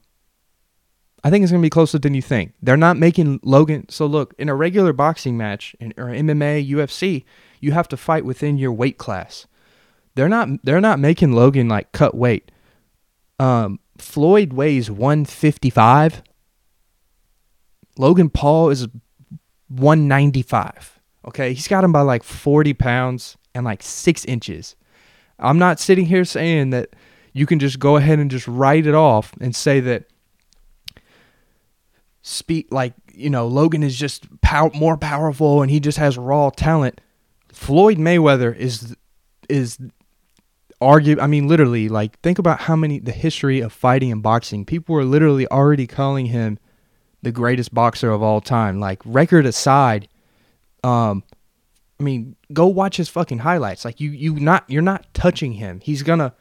I 1.22 1.28
think 1.28 1.42
it's 1.42 1.50
going 1.50 1.60
to 1.60 1.66
be 1.66 1.70
closer 1.70 1.98
than 1.98 2.14
you 2.14 2.22
think. 2.22 2.54
They're 2.62 2.76
not 2.76 2.96
making 2.96 3.40
Logan. 3.42 3.88
So 3.88 4.06
look, 4.06 4.34
in 4.38 4.48
a 4.48 4.54
regular 4.54 4.92
boxing 4.92 5.36
match, 5.36 5.76
in, 5.80 5.92
or 5.98 6.06
MMA, 6.06 6.68
UFC, 6.70 7.24
you 7.60 7.72
have 7.72 7.88
to 7.88 7.96
fight 7.96 8.24
within 8.24 8.56
your 8.56 8.72
weight 8.72 8.96
class. 8.96 9.46
They're 10.14 10.28
not. 10.28 10.48
They're 10.64 10.80
not 10.80 10.98
making 10.98 11.32
Logan 11.32 11.68
like 11.68 11.92
cut 11.92 12.16
weight. 12.16 12.50
Um, 13.38 13.80
Floyd 13.98 14.52
weighs 14.52 14.90
155. 14.90 16.22
Logan 18.00 18.30
Paul 18.30 18.70
is 18.70 18.88
195. 19.68 20.98
Okay, 21.26 21.52
he's 21.52 21.68
got 21.68 21.84
him 21.84 21.92
by 21.92 22.00
like 22.00 22.22
40 22.22 22.72
pounds 22.72 23.36
and 23.54 23.64
like 23.66 23.82
six 23.82 24.24
inches. 24.24 24.74
I'm 25.38 25.58
not 25.58 25.78
sitting 25.78 26.06
here 26.06 26.24
saying 26.24 26.70
that 26.70 26.90
you 27.34 27.44
can 27.44 27.58
just 27.58 27.78
go 27.78 27.96
ahead 27.96 28.18
and 28.18 28.30
just 28.30 28.48
write 28.48 28.86
it 28.86 28.94
off 28.94 29.34
and 29.38 29.54
say 29.54 29.80
that 29.80 30.04
speak 32.22 32.68
like 32.70 32.94
you 33.14 33.30
know 33.30 33.46
Logan 33.46 33.82
is 33.82 33.96
just 33.96 34.40
pow- 34.40 34.70
more 34.74 34.96
powerful 34.96 35.62
and 35.62 35.70
he 35.70 35.78
just 35.78 35.98
has 35.98 36.16
raw 36.16 36.48
talent. 36.48 37.02
Floyd 37.52 37.98
Mayweather 37.98 38.56
is 38.56 38.96
is 39.50 39.78
argue 40.80 41.20
I 41.20 41.26
mean 41.26 41.48
literally 41.48 41.90
like 41.90 42.18
think 42.20 42.38
about 42.38 42.60
how 42.60 42.76
many 42.76 42.98
the 42.98 43.12
history 43.12 43.60
of 43.60 43.74
fighting 43.74 44.10
and 44.10 44.22
boxing. 44.22 44.64
People 44.64 44.94
were 44.94 45.04
literally 45.04 45.46
already 45.48 45.86
calling 45.86 46.26
him 46.26 46.58
the 47.22 47.32
greatest 47.32 47.74
boxer 47.74 48.10
of 48.10 48.22
all 48.22 48.40
time. 48.40 48.80
Like 48.80 49.00
record 49.04 49.46
aside, 49.46 50.08
um, 50.82 51.22
I 51.98 52.02
mean, 52.02 52.36
go 52.52 52.66
watch 52.66 52.96
his 52.96 53.08
fucking 53.08 53.38
highlights. 53.38 53.84
Like 53.84 54.00
you, 54.00 54.10
you 54.10 54.34
not, 54.34 54.64
you're 54.68 54.82
not 54.82 55.12
touching 55.12 55.52
him. 55.52 55.80
He's 55.82 56.02
gonna, 56.02 56.34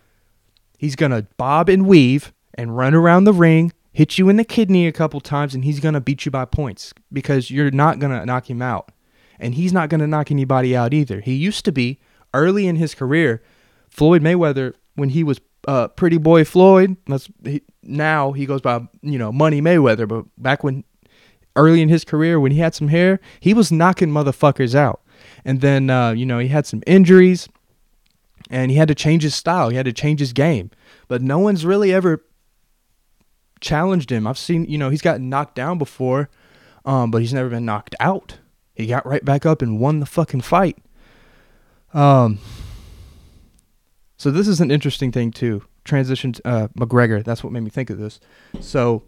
he's 0.77 0.95
gonna 0.95 1.27
bob 1.37 1.69
and 1.69 1.85
weave 1.85 2.33
and 2.53 2.77
run 2.77 2.93
around 2.93 3.25
the 3.25 3.33
ring, 3.33 3.73
hit 3.91 4.17
you 4.17 4.29
in 4.29 4.37
the 4.37 4.45
kidney 4.45 4.87
a 4.87 4.91
couple 4.91 5.19
times, 5.19 5.53
and 5.53 5.65
he's 5.65 5.79
gonna 5.79 6.01
beat 6.01 6.25
you 6.25 6.31
by 6.31 6.45
points 6.45 6.93
because 7.11 7.51
you're 7.51 7.71
not 7.71 7.99
gonna 7.99 8.25
knock 8.25 8.49
him 8.49 8.61
out, 8.61 8.91
and 9.39 9.55
he's 9.55 9.73
not 9.73 9.89
gonna 9.89 10.07
knock 10.07 10.31
anybody 10.31 10.75
out 10.75 10.93
either. 10.93 11.19
He 11.19 11.33
used 11.33 11.65
to 11.65 11.71
be 11.71 11.99
early 12.33 12.67
in 12.67 12.77
his 12.77 12.95
career, 12.95 13.41
Floyd 13.89 14.21
Mayweather 14.21 14.73
when 14.95 15.09
he 15.09 15.23
was 15.23 15.39
uh, 15.67 15.87
Pretty 15.89 16.17
Boy 16.17 16.43
Floyd. 16.43 16.97
That's 17.07 17.29
he, 17.43 17.61
now 17.83 18.31
he 18.31 18.45
goes 18.45 18.61
by 18.61 18.87
you 19.01 19.17
know 19.17 19.31
Money 19.31 19.61
Mayweather, 19.61 20.07
but 20.07 20.25
back 20.37 20.63
when 20.63 20.83
early 21.55 21.81
in 21.81 21.89
his 21.89 22.03
career 22.03 22.39
when 22.39 22.51
he 22.51 22.59
had 22.59 22.73
some 22.73 22.87
hair, 22.87 23.19
he 23.39 23.53
was 23.53 23.71
knocking 23.71 24.09
motherfuckers 24.09 24.75
out. 24.75 25.01
And 25.43 25.61
then, 25.61 25.89
uh, 25.89 26.11
you 26.11 26.25
know, 26.25 26.39
he 26.39 26.47
had 26.47 26.65
some 26.65 26.81
injuries 26.87 27.47
and 28.49 28.71
he 28.71 28.77
had 28.77 28.87
to 28.87 28.95
change 28.95 29.23
his 29.23 29.35
style. 29.35 29.69
He 29.69 29.75
had 29.75 29.85
to 29.85 29.93
change 29.93 30.19
his 30.19 30.33
game. 30.33 30.71
But 31.07 31.21
no 31.21 31.39
one's 31.39 31.65
really 31.65 31.93
ever 31.93 32.23
challenged 33.59 34.11
him. 34.11 34.25
I've 34.25 34.37
seen, 34.37 34.65
you 34.65 34.77
know, 34.77 34.89
he's 34.89 35.01
gotten 35.01 35.29
knocked 35.29 35.55
down 35.55 35.77
before, 35.77 36.29
um, 36.85 37.11
but 37.11 37.21
he's 37.21 37.33
never 37.33 37.49
been 37.49 37.65
knocked 37.65 37.95
out. 37.99 38.39
He 38.75 38.87
got 38.87 39.05
right 39.05 39.23
back 39.23 39.45
up 39.45 39.61
and 39.61 39.79
won 39.79 39.99
the 39.99 40.05
fucking 40.05 40.41
fight. 40.41 40.77
Um, 41.93 42.39
so 44.19 44.29
this 44.31 44.47
is 44.49 44.59
an 44.59 44.69
interesting 44.69 45.13
thing 45.13 45.31
too. 45.31 45.63
Transition 45.85 46.33
to 46.33 46.45
uh, 46.47 46.67
McGregor. 46.77 47.23
That's 47.23 47.41
what 47.41 47.53
made 47.53 47.63
me 47.63 47.69
think 47.69 47.89
of 47.89 47.97
this. 47.97 48.19
So 48.59 49.03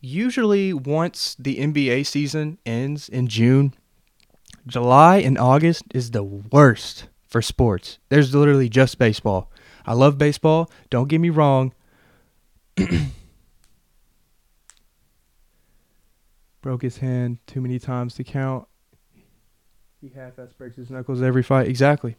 usually 0.00 0.72
once 0.72 1.34
the 1.36 1.56
NBA 1.56 2.06
season 2.06 2.58
ends 2.64 3.08
in 3.08 3.26
June, 3.26 3.74
July 4.68 5.16
and 5.16 5.36
August 5.36 5.82
is 5.92 6.12
the 6.12 6.22
worst 6.22 7.08
for 7.26 7.42
sports. 7.42 7.98
There's 8.08 8.32
literally 8.32 8.68
just 8.68 8.98
baseball. 8.98 9.50
I 9.84 9.94
love 9.94 10.16
baseball. 10.16 10.70
Don't 10.90 11.08
get 11.08 11.18
me 11.20 11.30
wrong. 11.30 11.74
Broke 16.62 16.82
his 16.82 16.98
hand 16.98 17.38
too 17.48 17.60
many 17.60 17.80
times 17.80 18.14
to 18.14 18.22
count. 18.22 18.68
He 20.00 20.10
half-ass 20.14 20.52
breaks 20.56 20.76
his 20.76 20.88
knuckles 20.88 21.20
every 21.20 21.42
fight. 21.42 21.66
Exactly. 21.66 22.14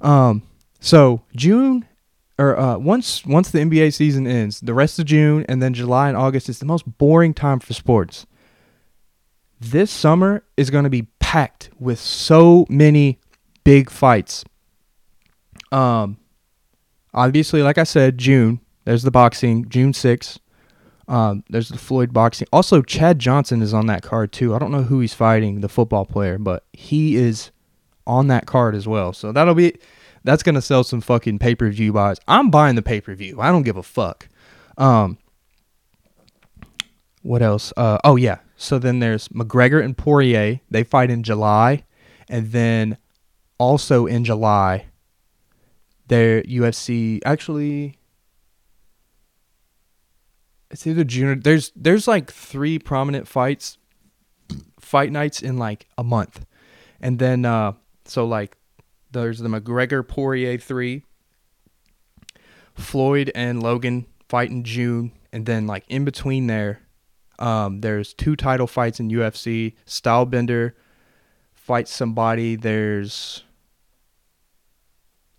Um. 0.00 0.42
So 0.80 1.22
June, 1.36 1.86
or 2.38 2.58
uh, 2.58 2.78
once 2.78 3.24
once 3.26 3.50
the 3.50 3.58
NBA 3.58 3.92
season 3.92 4.26
ends, 4.26 4.60
the 4.60 4.74
rest 4.74 4.98
of 4.98 5.04
June 5.04 5.44
and 5.48 5.62
then 5.62 5.74
July 5.74 6.08
and 6.08 6.16
August 6.16 6.48
is 6.48 6.58
the 6.58 6.64
most 6.64 6.98
boring 6.98 7.34
time 7.34 7.60
for 7.60 7.74
sports. 7.74 8.26
This 9.60 9.90
summer 9.90 10.42
is 10.56 10.70
going 10.70 10.84
to 10.84 10.90
be 10.90 11.02
packed 11.18 11.68
with 11.78 11.98
so 12.00 12.66
many 12.70 13.18
big 13.62 13.90
fights. 13.90 14.42
Um, 15.70 16.16
obviously, 17.12 17.62
like 17.62 17.78
I 17.78 17.84
said, 17.84 18.18
June. 18.18 18.60
There's 18.84 19.02
the 19.02 19.10
boxing, 19.10 19.68
June 19.68 19.92
6th. 19.92 20.38
Um, 21.06 21.44
there's 21.50 21.68
the 21.68 21.78
Floyd 21.78 22.12
boxing. 22.12 22.48
Also, 22.52 22.82
Chad 22.82 23.18
Johnson 23.18 23.62
is 23.62 23.74
on 23.74 23.86
that 23.86 24.02
card 24.02 24.32
too. 24.32 24.54
I 24.54 24.58
don't 24.58 24.70
know 24.70 24.84
who 24.84 25.00
he's 25.00 25.12
fighting, 25.12 25.60
the 25.60 25.68
football 25.68 26.06
player, 26.06 26.38
but 26.38 26.64
he 26.72 27.16
is 27.16 27.50
on 28.10 28.26
that 28.26 28.44
card 28.44 28.74
as 28.74 28.88
well. 28.88 29.12
So 29.12 29.30
that'll 29.30 29.54
be 29.54 29.78
that's 30.24 30.42
gonna 30.42 30.60
sell 30.60 30.82
some 30.82 31.00
fucking 31.00 31.38
pay 31.38 31.54
per 31.54 31.70
view 31.70 31.92
buys. 31.92 32.18
I'm 32.26 32.50
buying 32.50 32.74
the 32.74 32.82
pay 32.82 33.00
per 33.00 33.14
view. 33.14 33.40
I 33.40 33.50
don't 33.50 33.62
give 33.62 33.76
a 33.76 33.82
fuck. 33.82 34.28
Um, 34.76 35.16
what 37.22 37.40
else? 37.40 37.72
Uh, 37.76 37.98
oh 38.04 38.16
yeah. 38.16 38.38
So 38.56 38.78
then 38.78 38.98
there's 38.98 39.28
McGregor 39.28 39.82
and 39.82 39.96
Poirier. 39.96 40.60
They 40.70 40.82
fight 40.82 41.10
in 41.10 41.22
July, 41.22 41.84
and 42.28 42.50
then 42.50 42.98
also 43.58 44.06
in 44.06 44.24
July, 44.24 44.86
their 46.08 46.42
UFC 46.42 47.20
actually. 47.24 47.96
It's 50.70 50.86
either 50.86 51.04
June. 51.04 51.28
Or, 51.28 51.34
there's 51.36 51.72
there's 51.76 52.08
like 52.08 52.30
three 52.30 52.78
prominent 52.78 53.28
fights, 53.28 53.78
fight 54.80 55.12
nights 55.12 55.42
in 55.42 55.58
like 55.58 55.86
a 55.96 56.04
month, 56.04 56.44
and 57.00 57.18
then 57.18 57.44
uh, 57.44 57.72
so 58.04 58.26
like 58.26 58.56
there's 59.10 59.38
the 59.38 59.48
McGregor 59.48 60.06
Poirier 60.06 60.58
three. 60.58 61.04
Floyd 62.74 63.30
and 63.34 63.62
Logan 63.62 64.06
fight 64.28 64.50
in 64.50 64.64
June, 64.64 65.12
and 65.32 65.46
then 65.46 65.66
like 65.66 65.84
in 65.88 66.04
between 66.04 66.46
there, 66.46 66.80
um, 67.38 67.80
there's 67.80 68.14
two 68.14 68.36
title 68.36 68.66
fights 68.66 69.00
in 69.00 69.10
UFC. 69.10 69.74
Stylebender 69.86 70.72
fights 71.52 71.92
somebody. 71.92 72.56
There's 72.56 73.44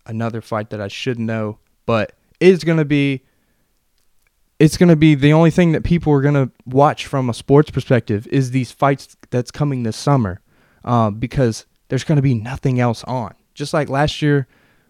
another 0.06 0.40
fight 0.40 0.70
that 0.70 0.80
I 0.80 0.88
should 0.88 1.18
know, 1.18 1.58
but 1.86 2.12
it's 2.40 2.64
gonna 2.64 2.84
be 2.84 3.22
it's 4.58 4.76
gonna 4.76 4.96
be 4.96 5.14
the 5.14 5.32
only 5.32 5.50
thing 5.50 5.72
that 5.72 5.84
people 5.84 6.12
are 6.12 6.22
gonna 6.22 6.50
watch 6.66 7.06
from 7.06 7.28
a 7.28 7.34
sports 7.34 7.70
perspective 7.70 8.26
is 8.28 8.50
these 8.50 8.72
fights 8.72 9.16
that's 9.30 9.50
coming 9.50 9.82
this 9.82 9.96
summer, 9.96 10.40
uh, 10.84 11.10
because 11.10 11.66
there's 11.92 12.04
gonna 12.04 12.22
be 12.22 12.34
nothing 12.34 12.80
else 12.80 13.04
on. 13.04 13.34
Just 13.52 13.74
like 13.74 13.90
last 13.90 14.22
year 14.22 14.46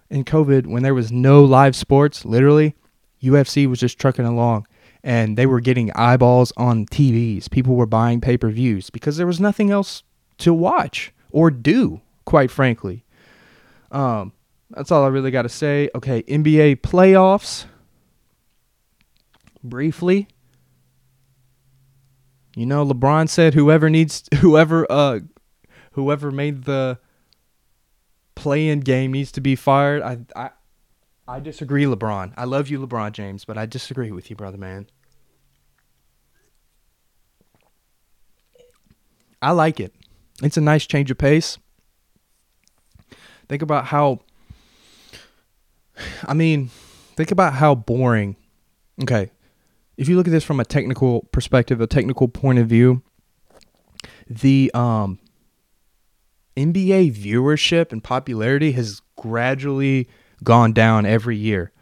in 0.09 0.23
COVID, 0.23 0.69
when 0.69 0.85
there 0.85 0.95
was 0.95 1.11
no 1.11 1.43
live 1.43 1.75
sports, 1.75 2.25
literally, 2.25 2.77
UFC 3.21 3.67
was 3.67 3.81
just 3.81 3.99
trucking 3.99 4.25
along 4.25 4.69
and 5.03 5.37
they 5.37 5.45
were 5.45 5.59
getting 5.59 5.91
eyeballs 5.97 6.53
on 6.57 6.87
TVs. 6.87 7.51
People 7.51 7.75
were 7.75 7.87
buying 7.87 8.21
pay 8.21 8.37
per 8.37 8.51
views 8.51 8.89
because 8.89 9.17
there 9.17 9.27
was 9.27 9.41
nothing 9.41 9.69
else 9.69 10.05
to 10.39 10.55
watch 10.55 11.13
or 11.33 11.51
do, 11.51 12.01
quite 12.25 12.53
frankly. 12.53 13.05
Um, 13.91 14.33
that's 14.71 14.93
all 14.93 15.03
I 15.03 15.09
really 15.09 15.33
got 15.33 15.43
to 15.43 15.49
say. 15.49 15.91
Okay, 15.97 16.23
NBA 16.23 16.83
playoffs. 16.83 17.65
Briefly, 19.65 20.29
you 22.55 22.67
know, 22.67 22.87
LeBron 22.87 23.29
said 23.29 23.55
whoever 23.55 23.91
needs 23.91 24.29
whoever 24.41 24.87
uh 24.89 25.19
whoever 25.93 26.31
made 26.31 26.65
the 26.65 26.99
play-in 28.35 28.81
game 28.81 29.13
needs 29.13 29.33
to 29.33 29.41
be 29.41 29.57
fired. 29.57 30.03
I 30.03 30.19
I 30.35 30.51
I 31.27 31.41
disagree, 31.41 31.85
LeBron. 31.85 32.33
I 32.37 32.45
love 32.45 32.69
you, 32.69 32.85
LeBron 32.85 33.13
James, 33.13 33.45
but 33.45 33.57
I 33.57 33.67
disagree 33.67 34.11
with 34.11 34.31
you, 34.31 34.37
brother 34.37 34.59
man. 34.59 34.89
I 39.41 39.53
like 39.53 39.81
it. 39.81 39.95
It's 40.43 40.57
a 40.57 40.61
nice 40.61 40.87
change 40.87 41.11
of 41.11 41.19
pace. 41.19 41.59
Think 43.49 43.63
about 43.63 43.87
how 43.87 44.21
I 46.27 46.35
mean, 46.35 46.71
think 47.17 47.31
about 47.31 47.55
how 47.55 47.75
boring. 47.75 48.37
Okay. 49.03 49.31
If 49.97 50.09
you 50.09 50.17
look 50.17 50.27
at 50.27 50.31
this 50.31 50.45
from 50.45 50.59
a 50.59 50.65
technical 50.65 51.23
perspective, 51.33 51.81
a 51.81 51.87
technical 51.87 52.29
point 52.29 52.59
of 52.59 52.67
view, 52.67 53.03
the 54.29 54.71
um 54.75 55.19
NBA 56.57 57.15
viewership 57.15 57.93
and 57.93 58.03
popularity 58.03 58.73
has 58.73 59.01
gradually 59.17 60.09
gone 60.45 60.73
down 60.73 61.07
every 61.07 61.37
year. 61.37 61.73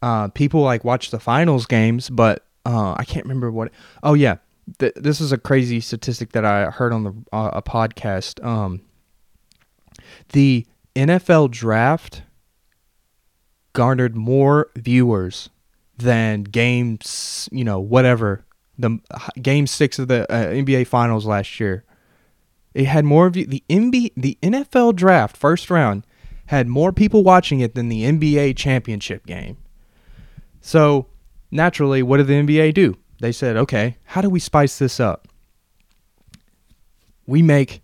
Uh, 0.00 0.28
people 0.28 0.60
like 0.60 0.84
watch 0.84 1.10
the 1.10 1.20
finals 1.20 1.66
games, 1.66 2.10
but 2.10 2.44
uh, 2.66 2.94
I 2.96 3.04
can't 3.04 3.24
remember 3.24 3.50
what. 3.50 3.70
Oh 4.02 4.14
yeah, 4.14 4.36
Th- 4.78 4.92
this 4.96 5.20
is 5.20 5.32
a 5.32 5.38
crazy 5.38 5.80
statistic 5.80 6.32
that 6.32 6.44
I 6.44 6.70
heard 6.70 6.92
on 6.92 7.04
the 7.04 7.14
uh, 7.32 7.50
a 7.54 7.62
podcast. 7.62 8.44
Um, 8.44 8.82
the 10.32 10.66
NFL 10.94 11.50
draft 11.50 12.22
garnered 13.72 14.14
more 14.14 14.70
viewers 14.76 15.48
than 15.96 16.42
games, 16.42 17.48
you 17.52 17.64
know, 17.64 17.80
whatever 17.80 18.44
the 18.78 18.98
game 19.40 19.66
six 19.66 19.98
of 19.98 20.08
the 20.08 20.30
uh, 20.32 20.46
NBA 20.46 20.86
Finals 20.86 21.26
last 21.26 21.60
year. 21.60 21.84
It 22.74 22.86
had 22.86 23.04
more 23.04 23.28
view. 23.30 23.46
The 23.46 23.62
NBA, 23.68 24.12
the 24.16 24.38
NFL 24.42 24.96
draft 24.96 25.36
first 25.36 25.70
round 25.70 26.06
had 26.46 26.68
more 26.68 26.92
people 26.92 27.22
watching 27.22 27.60
it 27.60 27.74
than 27.74 27.88
the 27.88 28.02
NBA 28.02 28.56
championship 28.56 29.26
game. 29.26 29.56
So 30.60 31.06
naturally, 31.50 32.02
what 32.02 32.18
did 32.18 32.26
the 32.26 32.34
NBA 32.34 32.74
do? 32.74 32.96
They 33.20 33.32
said, 33.32 33.56
okay, 33.56 33.98
how 34.04 34.20
do 34.20 34.30
we 34.30 34.40
spice 34.40 34.78
this 34.78 34.98
up? 34.98 35.28
We 37.26 37.42
make 37.42 37.82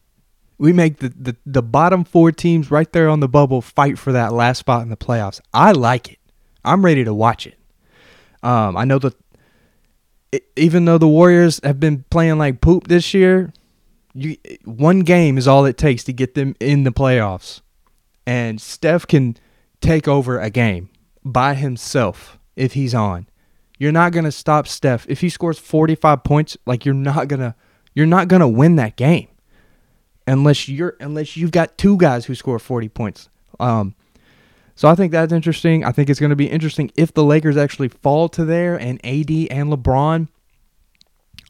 we 0.59 0.73
make 0.73 0.99
the, 0.99 1.11
the, 1.11 1.37
the 1.47 1.63
bottom 1.63 2.03
four 2.03 2.33
teams 2.33 2.71
right 2.71 2.91
there 2.93 3.09
on 3.09 3.21
the 3.21 3.29
bubble 3.29 3.63
fight 3.63 3.97
for 3.97 4.13
that 4.13 4.33
last 4.33 4.59
spot 4.59 4.83
in 4.83 4.89
the 4.89 4.97
playoffs. 4.97 5.41
I 5.55 5.71
like 5.71 6.11
it. 6.11 6.19
I'm 6.65 6.85
ready 6.85 7.05
to 7.05 7.15
watch 7.15 7.47
it. 7.47 7.57
Um, 8.43 8.77
I 8.77 8.85
know 8.85 8.99
that 8.99 9.15
even 10.57 10.85
though 10.85 10.99
the 10.99 11.09
Warriors 11.09 11.61
have 11.63 11.79
been 11.79 12.05
playing 12.11 12.39
like 12.39 12.61
poop 12.61 12.89
this 12.89 13.15
year, 13.15 13.53
you 14.19 14.37
one 14.65 15.01
game 15.01 15.39
is 15.39 15.47
all 15.47 15.65
it 15.65 15.79
takes 15.79 16.05
to 16.05 16.13
get 16.13 16.35
them 16.35 16.55
in 16.61 16.85
the 16.85 16.93
playoffs 16.93 17.61
and 18.27 18.61
Steph 18.61 19.07
can 19.07 19.37
take 19.81 20.07
over 20.07 20.39
a 20.39 20.51
game 20.51 20.91
by 21.25 21.55
himself 21.55 22.39
if 22.57 22.75
he's 22.75 22.95
on. 22.95 23.27
You're 23.79 23.93
not 23.93 24.13
going 24.13 24.25
to 24.25 24.33
stop 24.33 24.67
Steph. 24.67 25.07
If 25.09 25.21
he 25.21 25.29
scores 25.29 25.59
45 25.59 26.25
points, 26.25 26.57
like 26.67 26.85
you're 26.85 26.95
not 26.95 27.29
going 27.29 27.41
to 27.41 27.55
you're 27.95 28.07
not 28.07 28.29
going 28.29 28.41
to 28.41 28.49
win 28.49 28.77
that 28.77 28.97
game 28.97 29.29
unless 30.27 30.69
you're 30.69 30.97
unless 31.01 31.37
you've 31.37 31.53
got 31.53 31.79
two 31.79 31.97
guys 31.97 32.27
who 32.27 32.35
score 32.35 32.59
40 32.59 32.89
points. 32.89 33.29
Um 33.61 33.95
so 34.75 34.89
I 34.89 34.95
think 34.95 35.11
that's 35.11 35.33
interesting. 35.33 35.85
I 35.85 35.91
think 35.91 36.09
it's 36.09 36.21
going 36.21 36.31
to 36.31 36.37
be 36.37 36.51
interesting 36.51 36.93
if 36.97 37.13
the 37.13 37.25
Lakers 37.25 37.57
actually 37.57 37.89
fall 37.89 38.29
to 38.29 38.45
there 38.45 38.77
and 38.79 39.05
AD 39.05 39.31
and 39.31 39.73
LeBron 39.73 40.29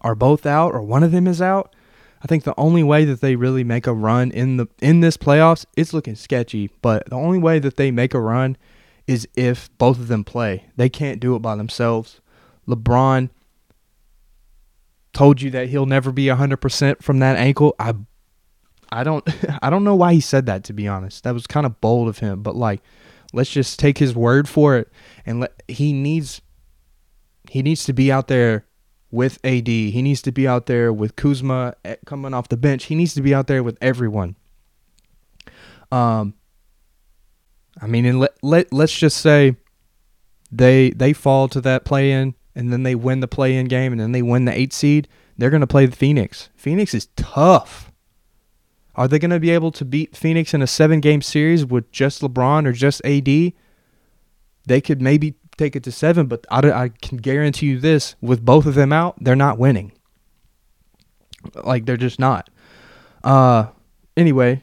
are 0.01 0.15
both 0.15 0.47
out 0.47 0.75
or 0.75 0.81
one 0.81 1.03
of 1.03 1.13
them 1.13 1.27
is 1.27 1.43
out. 1.43 1.75
I 2.23 2.27
think 2.27 2.45
the 2.45 2.59
only 2.59 2.83
way 2.83 3.05
that 3.05 3.21
they 3.21 3.37
really 3.37 3.65
make 3.65 3.87
a 3.87 3.93
run 3.93 4.31
in 4.31 4.57
the 4.57 4.67
in 4.81 5.01
this 5.01 5.17
playoffs, 5.17 5.65
it's 5.77 5.93
looking 5.93 6.17
sketchy, 6.17 6.71
but 6.83 7.09
the 7.09 7.17
only 7.17 7.39
way 7.39 7.59
that 7.59 7.77
they 7.77 7.91
make 7.91 8.15
a 8.15 8.21
run 8.21 8.57
is 9.07 9.27
if 9.35 9.71
both 9.79 9.99
of 9.99 10.09
them 10.09 10.25
play. 10.25 10.67
They 10.77 10.89
can't 10.89 11.21
do 11.21 11.35
it 11.35 11.41
by 11.41 11.57
themselves. 11.57 12.21
LeBron 12.69 13.31
told 15.13 15.41
you 15.41 15.51
that 15.51 15.69
he'll 15.69 15.87
never 15.87 16.13
be 16.13 16.27
100% 16.27 17.03
from 17.03 17.19
that 17.21 17.37
ankle. 17.37 17.75
I 17.79 17.95
I 18.91 19.05
don't 19.05 19.27
I 19.63 19.71
don't 19.71 19.85
know 19.85 19.95
why 19.95 20.15
he 20.15 20.21
said 20.21 20.47
that 20.47 20.65
to 20.65 20.73
be 20.73 20.89
honest. 20.89 21.25
That 21.25 21.35
was 21.35 21.47
kind 21.47 21.67
of 21.67 21.81
bold 21.81 22.09
of 22.09 22.19
him, 22.19 22.43
but 22.43 22.57
like 22.57 22.83
let's 23.33 23.51
just 23.51 23.79
take 23.79 23.99
his 23.99 24.15
word 24.15 24.49
for 24.49 24.77
it 24.77 24.91
and 25.27 25.41
let 25.41 25.63
he 25.69 25.93
needs 25.93 26.41
he 27.51 27.63
needs 27.63 27.85
to 27.85 27.93
be 27.93 28.13
out 28.13 28.29
there 28.29 28.67
with 29.11 29.39
AD. 29.45 29.69
He 29.69 30.03
needs 30.03 30.23
to 30.23 30.33
be 30.33 30.47
out 30.47 30.67
there 30.67 30.93
with 30.93 31.17
Kuzma 31.17 31.75
eh, 31.85 31.97
coming 32.07 32.35
off 32.35 32.49
the 32.49 32.57
bench. 32.57 32.85
He 32.85 32.95
needs 32.95 33.15
to 33.15 33.23
be 33.23 33.35
out 33.35 33.47
there 33.47 33.63
with 33.63 33.79
everyone. 33.81 34.37
Um, 35.91 36.35
I 37.81 37.87
mean, 37.87 38.05
and 38.05 38.21
let, 38.21 38.33
let 38.43 38.73
let's 38.73 38.97
just 38.97 39.19
say 39.19 39.57
they 40.53 40.91
they 40.91 41.13
fall 41.13 41.49
to 41.49 41.61
that 41.63 41.85
play 41.85 42.13
in, 42.13 42.35
and 42.55 42.73
then 42.73 42.83
they 42.83 42.95
win 42.95 43.21
the 43.21 43.29
play 43.29 43.57
in 43.57 43.67
game, 43.67 43.93
and 43.93 44.01
then 44.01 44.13
they 44.13 44.23
win 44.23 44.45
the 44.45 44.59
eight 44.59 44.73
seed. 44.73 45.09
They're 45.39 45.51
going 45.51 45.61
to 45.61 45.67
play 45.67 45.87
the 45.87 45.97
Phoenix. 45.97 46.51
Phoenix 46.57 46.93
is 46.93 47.07
tough. 47.17 47.93
Are 48.97 49.07
they 49.07 49.21
going 49.21 49.31
to 49.31 49.39
be 49.39 49.51
able 49.51 49.71
to 49.73 49.85
beat 49.85 50.17
Phoenix 50.17 50.53
in 50.53 50.61
a 50.61 50.67
seven 50.67 51.01
game 51.01 51.23
series 51.23 51.65
with 51.65 51.91
just 51.93 52.21
LeBron 52.21 52.67
or 52.67 52.73
just 52.73 53.05
AD? 53.05 53.53
they 54.69 54.81
could 54.81 55.01
maybe 55.01 55.35
take 55.59 55.77
it 55.77 55.83
to 55.85 55.93
seven, 55.93 56.27
but 56.27 56.47
I, 56.51 56.71
I 56.71 56.89
can 56.89 57.19
guarantee 57.19 57.67
you 57.67 57.79
this: 57.79 58.15
with 58.21 58.45
both 58.45 58.65
of 58.65 58.75
them 58.75 58.93
out, 58.93 59.17
they're 59.21 59.37
not 59.37 59.59
winning. 59.59 59.93
Like 61.65 61.85
they're 61.85 61.97
just 61.97 62.19
not. 62.19 62.49
Uh, 63.23 63.67
anyway, 64.17 64.63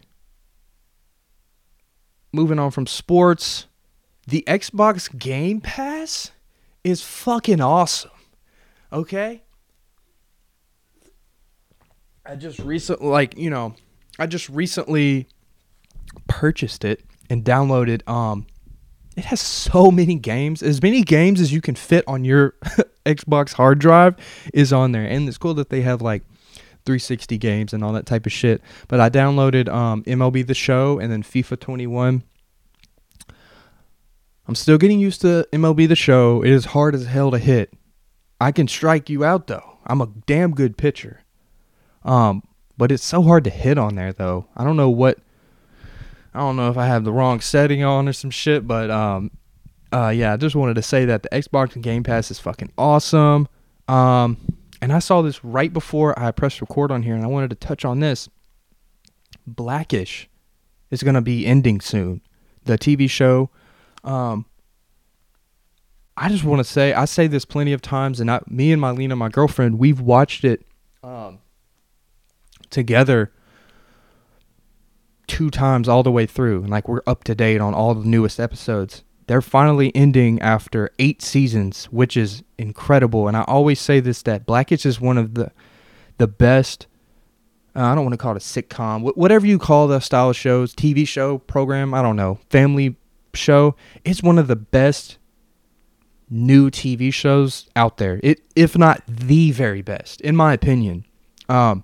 moving 2.32 2.60
on 2.60 2.72
from 2.72 2.88
sports, 2.88 3.68
the 4.28 4.44
Xbox 4.48 5.16
Game 5.18 5.62
Pass 5.62 6.32
is 6.84 7.02
fucking 7.02 7.62
awesome. 7.62 8.12
Okay? 8.92 9.44
I 12.26 12.36
just 12.36 12.60
recently 12.60 13.08
like, 13.08 13.38
you 13.38 13.50
know, 13.50 13.76
I 14.18 14.26
just 14.26 14.50
recently 14.50 15.28
purchased 16.28 16.86
it 16.86 17.04
and 17.30 17.44
downloaded 17.44 18.08
um 18.08 18.48
it 19.16 19.26
has 19.26 19.40
so 19.40 19.92
many 19.92 20.16
games. 20.16 20.62
As 20.62 20.82
many 20.82 21.02
games 21.02 21.40
as 21.40 21.54
you 21.54 21.62
can 21.62 21.76
fit 21.76 22.04
on 22.08 22.26
your 22.26 22.56
Xbox 23.06 23.54
hard 23.54 23.80
drive 23.80 24.16
is 24.54 24.74
on 24.74 24.92
there. 24.92 25.06
And 25.06 25.28
it's 25.28 25.38
cool 25.38 25.54
that 25.56 25.70
they 25.70 25.82
have 25.82 26.02
like 26.02 26.24
360 26.86 27.38
games 27.38 27.74
and 27.74 27.84
all 27.84 27.94
that 27.94 28.06
type 28.06 28.26
of 28.26 28.32
shit. 28.32 28.62
But 28.88 29.00
I 29.00 29.10
downloaded 29.10 29.70
um, 29.70 30.04
MLB 30.04 30.46
The 30.46 30.54
Show 30.54 31.00
and 31.00 31.12
then 31.12 31.24
FIFA 31.24 31.60
21. 31.60 32.24
I'm 34.48 34.56
still 34.56 34.78
getting 34.78 35.00
used 35.00 35.22
to 35.22 35.48
MLB 35.52 35.88
The 35.88 35.96
Show. 35.96 36.44
It 36.44 36.52
is 36.52 36.66
hard 36.66 36.94
as 36.94 37.06
hell 37.06 37.32
to 37.32 37.40
hit. 37.40 37.74
I 38.40 38.52
can 38.52 38.68
strike 38.68 39.10
you 39.10 39.24
out 39.24 39.48
though. 39.48 39.78
I'm 39.86 40.02
a 40.02 40.10
damn 40.28 40.52
good 40.52 40.78
pitcher. 40.78 41.22
Um, 42.04 42.44
but 42.78 42.92
it's 42.92 43.04
so 43.04 43.22
hard 43.22 43.46
to 43.46 43.50
hit 43.50 43.78
on 43.78 43.96
there 43.96 44.14
though. 44.14 44.48
I 44.56 44.64
don't 44.64 44.78
know 44.78 44.90
what 44.90 45.20
I 46.36 46.40
don't 46.40 46.58
know 46.58 46.70
if 46.70 46.78
I 46.78 46.86
have 46.86 47.06
the 47.06 47.14
wrong 47.14 47.40
setting 47.40 47.82
on 47.86 48.10
or 48.10 48.14
some 48.14 48.30
shit, 48.30 48.68
but 48.68 48.92
um 48.92 49.32
uh 49.94 50.10
yeah, 50.10 50.34
I 50.34 50.38
just 50.38 50.56
wanted 50.56 50.74
to 50.74 50.82
say 50.82 51.06
that 51.06 51.24
the 51.24 51.30
Xbox 51.30 51.76
and 51.76 51.84
Game 51.84 52.04
Pass 52.04 52.30
is 52.30 52.40
fucking 52.40 52.74
awesome. 52.78 53.48
Um 53.88 54.38
and 54.82 54.92
I 54.92 55.00
saw 55.00 55.22
this 55.22 55.46
right 55.46 55.72
before 55.72 56.18
I 56.20 56.32
pressed 56.32 56.60
record 56.60 56.92
on 56.92 57.04
here 57.04 57.16
and 57.16 57.24
I 57.24 57.28
wanted 57.28 57.52
to 57.52 57.56
touch 57.56 57.86
on 57.86 58.02
this. 58.02 58.28
Blackish 59.48 60.28
is 60.92 61.04
going 61.04 61.16
to 61.16 61.22
be 61.22 61.46
ending 61.46 61.80
soon. 61.80 62.22
The 62.66 62.78
TV 62.78 63.10
show 63.10 63.50
um 64.04 64.46
I 66.18 66.28
just 66.28 66.44
want 66.44 66.60
to 66.60 66.66
say 66.66 66.92
I 66.94 67.06
say 67.06 67.28
this 67.28 67.46
plenty 67.46 67.72
of 67.72 67.82
times 67.82 68.20
and 68.20 68.30
I, 68.30 68.42
me 68.48 68.74
and 68.74 68.82
Mylena, 68.82 69.18
my 69.18 69.30
girlfriend, 69.30 69.80
we've 69.80 70.02
watched 70.02 70.44
it 70.44 70.66
um 71.02 71.40
together 72.70 73.32
two 75.28 75.50
times 75.50 75.88
all 75.88 76.04
the 76.04 76.12
way 76.12 76.26
through 76.26 76.62
and 76.62 76.70
like 76.70 76.88
we're 76.88 77.02
up 77.08 77.24
to 77.24 77.36
date 77.36 77.62
on 77.62 77.74
all 77.74 77.94
the 77.94 78.08
newest 78.08 78.40
episodes. 78.40 79.04
They're 79.28 79.42
finally 79.42 79.96
ending 79.96 80.42
after 80.42 80.92
eight 81.00 81.22
seasons 81.22 81.86
which 81.86 82.16
is 82.16 82.44
incredible 82.58 83.28
and 83.28 83.36
i 83.36 83.44
always 83.44 83.80
say 83.82 84.00
this 84.00 84.22
that 84.22 84.46
blackish 84.46 84.86
is 84.86 85.02
one 85.02 85.18
of 85.18 85.34
the 85.34 85.52
the 86.20 86.28
best 86.28 86.86
uh, 87.76 87.82
i 87.82 87.96
don't 87.96 88.06
want 88.06 88.14
to 88.14 88.18
call 88.18 88.36
it 88.36 88.38
a 88.38 88.40
sitcom 88.40 89.02
wh- 89.02 89.18
whatever 89.18 89.48
you 89.48 89.58
call 89.58 89.88
the 89.88 90.00
style 90.00 90.30
of 90.30 90.36
shows 90.36 90.76
tv 90.76 91.08
show 91.08 91.40
program 91.40 91.92
i 91.94 92.04
don't 92.04 92.16
know 92.16 92.40
family 92.52 92.96
show 93.34 93.76
it's 94.06 94.22
one 94.22 94.38
of 94.38 94.48
the 94.48 94.56
best 94.56 95.18
new 96.30 96.70
tv 96.70 97.14
shows 97.14 97.70
out 97.76 97.98
there. 97.98 98.20
It 98.24 98.42
if 98.56 98.78
not 98.78 99.04
the 99.08 99.52
very 99.52 99.82
best 99.82 100.22
in 100.22 100.36
my 100.36 100.54
opinion. 100.54 101.06
Um 101.50 101.84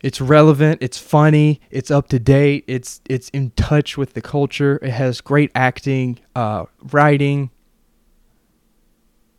it's 0.00 0.20
relevant, 0.20 0.80
it's 0.80 0.98
funny, 0.98 1.60
it's 1.70 1.90
up 1.90 2.08
to 2.08 2.18
date, 2.18 2.64
it's 2.66 3.00
it's 3.08 3.28
in 3.30 3.50
touch 3.50 3.96
with 3.96 4.14
the 4.14 4.20
culture. 4.20 4.78
It 4.80 4.90
has 4.90 5.20
great 5.20 5.50
acting, 5.54 6.20
uh, 6.36 6.66
writing. 6.92 7.50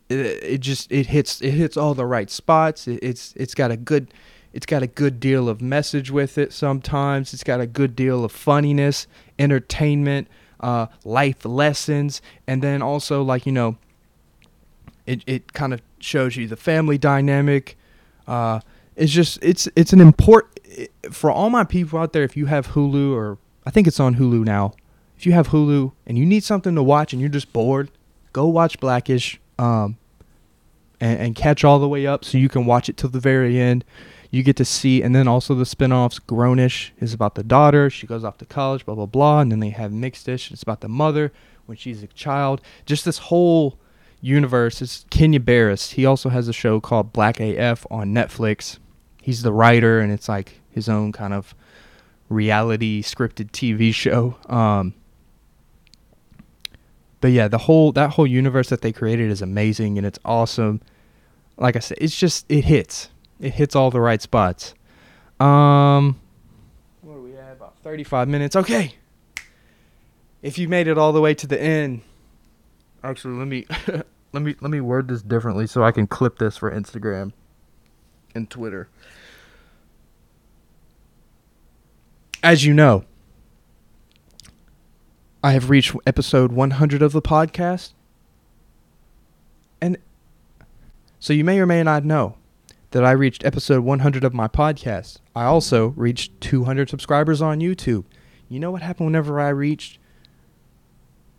It, 0.09 0.17
it 0.17 0.57
just 0.59 0.91
it 0.91 1.07
hits 1.07 1.41
it 1.41 1.51
hits 1.51 1.77
all 1.77 1.93
the 1.93 2.05
right 2.05 2.29
spots. 2.29 2.87
It, 2.87 2.99
it's 3.01 3.33
it's 3.37 3.55
got 3.55 3.71
a 3.71 3.77
good 3.77 4.13
it's 4.51 4.65
got 4.65 4.83
a 4.83 4.87
good 4.87 5.19
deal 5.19 5.47
of 5.47 5.61
message 5.61 6.11
with 6.11 6.37
it. 6.37 6.51
Sometimes 6.51 7.33
it's 7.33 7.43
got 7.43 7.61
a 7.61 7.67
good 7.67 7.95
deal 7.95 8.25
of 8.25 8.31
funniness, 8.31 9.07
entertainment, 9.37 10.27
uh, 10.59 10.87
life 11.05 11.45
lessons, 11.45 12.21
and 12.47 12.61
then 12.61 12.81
also 12.81 13.21
like 13.21 13.45
you 13.45 13.53
know. 13.53 13.77
It 15.05 15.23
it 15.25 15.53
kind 15.53 15.73
of 15.73 15.81
shows 15.99 16.35
you 16.35 16.47
the 16.47 16.57
family 16.57 16.97
dynamic. 16.97 17.77
Uh, 18.27 18.59
it's 18.99 19.11
just 19.11 19.39
it's 19.41 19.67
it's 19.75 19.93
an 19.93 20.01
important 20.01 20.53
for 21.11 21.31
all 21.31 21.49
my 21.49 21.63
people 21.63 21.97
out 21.99 22.13
there. 22.13 22.23
If 22.23 22.35
you 22.35 22.47
have 22.47 22.67
Hulu 22.69 23.13
or 23.13 23.37
I 23.65 23.71
think 23.71 23.87
it's 23.87 23.99
on 23.99 24.15
Hulu 24.15 24.43
now. 24.43 24.73
If 25.17 25.25
you 25.25 25.31
have 25.31 25.49
Hulu 25.49 25.93
and 26.05 26.17
you 26.17 26.25
need 26.25 26.43
something 26.43 26.75
to 26.75 26.83
watch 26.83 27.13
and 27.13 27.19
you're 27.19 27.29
just 27.29 27.51
bored, 27.51 27.91
go 28.33 28.47
watch 28.47 28.79
Blackish. 28.79 29.39
Um, 29.57 29.97
and, 31.01 31.19
and 31.19 31.35
catch 31.35 31.63
all 31.63 31.79
the 31.79 31.87
way 31.87 32.05
up 32.05 32.25
so 32.25 32.37
you 32.37 32.49
can 32.49 32.65
watch 32.65 32.89
it 32.89 32.97
till 32.97 33.09
the 33.09 33.19
very 33.19 33.59
end. 33.59 33.85
You 34.31 34.43
get 34.43 34.57
to 34.57 34.65
see, 34.65 35.01
and 35.01 35.15
then 35.15 35.27
also 35.27 35.55
the 35.55 35.63
spinoffs. 35.63 36.19
Grownish 36.19 36.91
is 36.99 37.13
about 37.13 37.35
the 37.35 37.43
daughter. 37.43 37.89
She 37.89 38.05
goes 38.05 38.23
off 38.23 38.37
to 38.39 38.45
college, 38.45 38.85
blah, 38.85 38.95
blah, 38.95 39.05
blah. 39.05 39.39
And 39.39 39.51
then 39.51 39.59
they 39.59 39.69
have 39.69 39.91
Mixedish. 39.91 40.51
It's 40.51 40.61
about 40.61 40.81
the 40.81 40.89
mother 40.89 41.31
when 41.65 41.77
she's 41.77 42.03
a 42.03 42.07
child. 42.07 42.61
Just 42.85 43.05
this 43.05 43.17
whole 43.17 43.79
universe. 44.21 44.81
is 44.81 45.05
Kenya 45.09 45.39
Barris. 45.39 45.91
He 45.91 46.05
also 46.05 46.29
has 46.29 46.47
a 46.47 46.53
show 46.53 46.79
called 46.79 47.13
Black 47.13 47.39
AF 47.39 47.87
on 47.89 48.13
Netflix 48.13 48.77
he's 49.29 49.43
the 49.43 49.53
writer 49.53 49.99
and 49.99 50.11
it's 50.11 50.27
like 50.27 50.59
his 50.71 50.89
own 50.89 51.11
kind 51.11 51.35
of 51.35 51.53
reality 52.29 53.03
scripted 53.03 53.51
TV 53.51 53.93
show. 53.93 54.35
Um, 54.47 54.95
but 57.21 57.27
yeah, 57.27 57.47
the 57.47 57.59
whole 57.59 57.91
that 57.91 58.11
whole 58.11 58.25
universe 58.25 58.69
that 58.69 58.81
they 58.81 58.91
created 58.91 59.29
is 59.29 59.43
amazing 59.43 59.99
and 59.99 60.07
it's 60.07 60.17
awesome. 60.25 60.81
Like 61.57 61.75
I 61.75 61.79
said, 61.79 61.99
it's 62.01 62.17
just 62.17 62.47
it 62.49 62.65
hits. 62.65 63.09
It 63.39 63.53
hits 63.53 63.75
all 63.75 63.91
the 63.91 64.01
right 64.01 64.19
spots. 64.19 64.73
Um 65.39 66.19
what 67.01 67.17
are 67.17 67.21
we 67.21 67.37
at? 67.37 67.51
About 67.51 67.77
35 67.83 68.27
minutes. 68.27 68.55
Okay. 68.55 68.95
If 70.41 70.57
you 70.57 70.67
made 70.67 70.87
it 70.87 70.97
all 70.97 71.13
the 71.13 71.21
way 71.21 71.35
to 71.35 71.45
the 71.45 71.61
end, 71.61 72.01
actually 73.03 73.35
let 73.35 73.47
me 73.47 73.67
let 74.33 74.41
me 74.41 74.55
let 74.59 74.71
me 74.71 74.81
word 74.81 75.07
this 75.07 75.21
differently 75.21 75.67
so 75.67 75.83
I 75.83 75.91
can 75.91 76.07
clip 76.07 76.39
this 76.39 76.57
for 76.57 76.71
Instagram 76.71 77.33
and 78.35 78.49
Twitter. 78.49 78.89
as 82.43 82.65
you 82.65 82.73
know, 82.73 83.03
I 85.43 85.53
have 85.53 85.69
reached 85.69 85.95
episode 86.05 86.51
100 86.51 87.01
of 87.01 87.11
the 87.11 87.21
podcast. 87.21 87.93
And 89.81 89.97
so 91.19 91.33
you 91.33 91.43
may 91.43 91.59
or 91.59 91.65
may 91.65 91.83
not 91.83 92.03
know 92.03 92.35
that 92.91 93.05
I 93.05 93.11
reached 93.11 93.45
episode 93.45 93.83
100 93.83 94.23
of 94.23 94.33
my 94.33 94.47
podcast. 94.47 95.19
I 95.35 95.45
also 95.45 95.89
reached 95.89 96.39
200 96.41 96.89
subscribers 96.89 97.41
on 97.41 97.59
YouTube. 97.59 98.05
You 98.49 98.59
know 98.59 98.71
what 98.71 98.81
happened 98.81 99.07
whenever 99.07 99.39
I 99.39 99.49
reached 99.49 99.99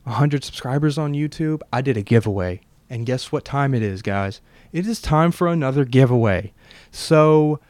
100 0.04 0.44
subscribers 0.44 0.96
on 0.96 1.12
YouTube? 1.12 1.60
I 1.72 1.80
did 1.82 1.96
a 1.96 2.02
giveaway. 2.02 2.60
And 2.88 3.06
guess 3.06 3.30
what 3.30 3.44
time 3.44 3.74
it 3.74 3.82
is, 3.82 4.02
guys? 4.02 4.40
It 4.72 4.86
is 4.86 5.00
time 5.00 5.32
for 5.32 5.48
another 5.48 5.84
giveaway. 5.84 6.52
So 6.90 7.60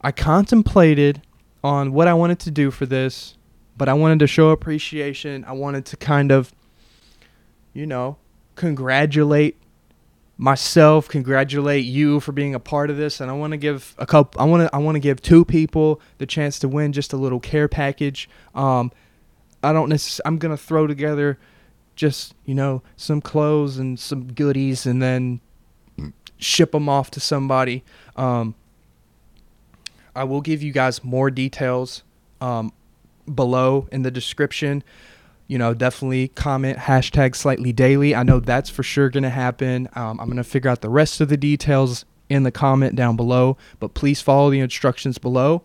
I 0.00 0.12
contemplated 0.12 1.22
on 1.62 1.92
what 1.92 2.08
I 2.08 2.14
wanted 2.14 2.38
to 2.40 2.50
do 2.50 2.70
for 2.70 2.86
this, 2.86 3.36
but 3.76 3.88
I 3.88 3.94
wanted 3.94 4.18
to 4.20 4.26
show 4.26 4.50
appreciation. 4.50 5.44
I 5.46 5.52
wanted 5.52 5.86
to 5.86 5.96
kind 5.96 6.30
of, 6.30 6.54
you 7.72 7.86
know, 7.86 8.18
congratulate 8.54 9.56
myself, 10.36 11.08
congratulate 11.08 11.84
you 11.84 12.20
for 12.20 12.32
being 12.32 12.54
a 12.54 12.60
part 12.60 12.90
of 12.90 12.96
this, 12.96 13.20
and 13.20 13.30
I 13.30 13.34
want 13.34 13.52
to 13.52 13.56
give 13.56 13.94
a 13.98 14.06
couple. 14.06 14.40
I 14.40 14.44
want 14.44 14.68
to 14.68 14.74
I 14.74 14.78
want 14.78 14.96
to 14.96 15.00
give 15.00 15.22
two 15.22 15.44
people 15.44 16.00
the 16.18 16.26
chance 16.26 16.58
to 16.60 16.68
win 16.68 16.92
just 16.92 17.12
a 17.12 17.16
little 17.16 17.40
care 17.40 17.68
package. 17.68 18.28
Um, 18.54 18.92
I 19.62 19.72
don't 19.72 19.88
necessarily. 19.88 20.28
I'm 20.28 20.38
gonna 20.38 20.56
throw 20.56 20.86
together 20.86 21.38
just 21.96 22.34
you 22.44 22.54
know 22.54 22.82
some 22.96 23.20
clothes 23.20 23.78
and 23.78 23.98
some 23.98 24.32
goodies, 24.32 24.86
and 24.86 25.00
then 25.00 25.40
ship 26.38 26.72
them 26.72 26.88
off 26.88 27.10
to 27.12 27.20
somebody. 27.20 27.82
Um, 28.16 28.54
I 30.14 30.24
will 30.24 30.40
give 30.40 30.62
you 30.62 30.72
guys 30.72 31.02
more 31.02 31.30
details 31.30 32.02
um, 32.40 32.72
below 33.32 33.88
in 33.90 34.02
the 34.02 34.10
description. 34.10 34.82
You 35.46 35.58
know, 35.58 35.74
definitely 35.74 36.28
comment 36.28 36.78
hashtag 36.78 37.30
Slightlee 37.30 37.74
Daily. 37.74 38.14
I 38.14 38.22
know 38.22 38.40
that's 38.40 38.70
for 38.70 38.82
sure 38.82 39.10
going 39.10 39.24
to 39.24 39.30
happen. 39.30 39.88
Um, 39.94 40.18
I'm 40.20 40.26
going 40.26 40.36
to 40.36 40.44
figure 40.44 40.70
out 40.70 40.80
the 40.80 40.88
rest 40.88 41.20
of 41.20 41.28
the 41.28 41.36
details 41.36 42.04
in 42.28 42.44
the 42.44 42.50
comment 42.50 42.96
down 42.96 43.16
below, 43.16 43.56
but 43.78 43.92
please 43.92 44.22
follow 44.22 44.50
the 44.50 44.60
instructions 44.60 45.18
below. 45.18 45.62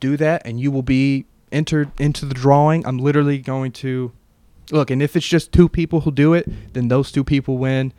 Do 0.00 0.16
that, 0.16 0.42
and 0.44 0.60
you 0.60 0.70
will 0.70 0.82
be 0.82 1.24
entered 1.50 1.90
into 1.98 2.24
the 2.26 2.34
drawing. 2.34 2.86
I'm 2.86 2.98
literally 2.98 3.38
going 3.38 3.72
to 3.72 4.12
look, 4.70 4.90
and 4.90 5.02
if 5.02 5.16
it's 5.16 5.26
just 5.26 5.50
two 5.50 5.68
people 5.68 6.02
who 6.02 6.12
do 6.12 6.34
it, 6.34 6.72
then 6.74 6.86
those 6.88 7.10
two 7.10 7.24
people 7.24 7.58
win 7.58 7.92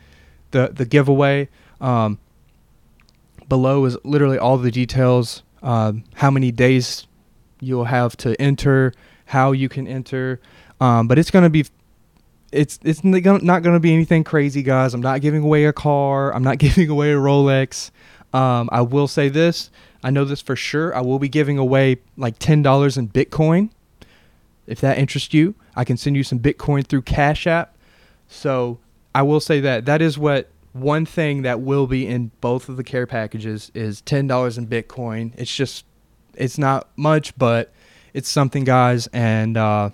the 0.52 0.70
the 0.72 0.86
giveaway. 0.86 1.48
Um, 1.80 2.18
below 3.48 3.84
is 3.84 3.96
literally 4.04 4.38
all 4.38 4.58
the 4.58 4.70
details 4.70 5.42
um, 5.62 6.04
how 6.14 6.30
many 6.30 6.50
days 6.50 7.06
you'll 7.60 7.84
have 7.84 8.16
to 8.18 8.40
enter, 8.40 8.92
how 9.26 9.52
you 9.52 9.68
can 9.68 9.86
enter. 9.86 10.40
Um, 10.80 11.08
but 11.08 11.18
it's 11.18 11.30
going 11.30 11.44
to 11.44 11.50
be 11.50 11.66
it's 12.52 12.80
it's 12.82 13.04
not 13.04 13.22
going 13.22 13.62
to 13.74 13.80
be 13.80 13.92
anything 13.92 14.24
crazy, 14.24 14.62
guys. 14.62 14.94
I'm 14.94 15.02
not 15.02 15.20
giving 15.20 15.42
away 15.42 15.66
a 15.66 15.72
car. 15.72 16.34
I'm 16.34 16.42
not 16.42 16.58
giving 16.58 16.88
away 16.88 17.12
a 17.12 17.16
Rolex. 17.16 17.90
Um, 18.32 18.68
I 18.72 18.82
will 18.82 19.08
say 19.08 19.28
this. 19.28 19.70
I 20.02 20.10
know 20.10 20.24
this 20.24 20.40
for 20.40 20.56
sure. 20.56 20.94
I 20.94 21.00
will 21.00 21.18
be 21.18 21.28
giving 21.28 21.58
away 21.58 21.98
like 22.16 22.38
ten 22.38 22.62
dollars 22.62 22.96
in 22.96 23.08
Bitcoin. 23.08 23.70
If 24.66 24.80
that 24.80 24.98
interests 24.98 25.34
you, 25.34 25.54
I 25.74 25.84
can 25.84 25.96
send 25.96 26.16
you 26.16 26.22
some 26.22 26.38
Bitcoin 26.38 26.86
through 26.86 27.02
Cash 27.02 27.46
App. 27.46 27.76
So 28.28 28.78
I 29.14 29.22
will 29.22 29.40
say 29.40 29.60
that 29.60 29.84
that 29.86 30.00
is 30.00 30.16
what 30.16 30.48
one 30.72 31.04
thing 31.04 31.42
that 31.42 31.60
will 31.60 31.86
be 31.86 32.06
in 32.06 32.30
both 32.40 32.68
of 32.68 32.76
the 32.76 32.84
care 32.84 33.06
packages 33.06 33.70
is 33.74 34.00
ten 34.02 34.26
dollars 34.26 34.58
in 34.58 34.66
Bitcoin. 34.66 35.32
It's 35.36 35.54
just 35.54 35.84
it's 36.34 36.58
not 36.58 36.88
much, 36.96 37.36
but 37.36 37.72
it's 38.14 38.28
something, 38.28 38.64
guys. 38.64 39.08
And 39.08 39.56
uh, 39.56 39.90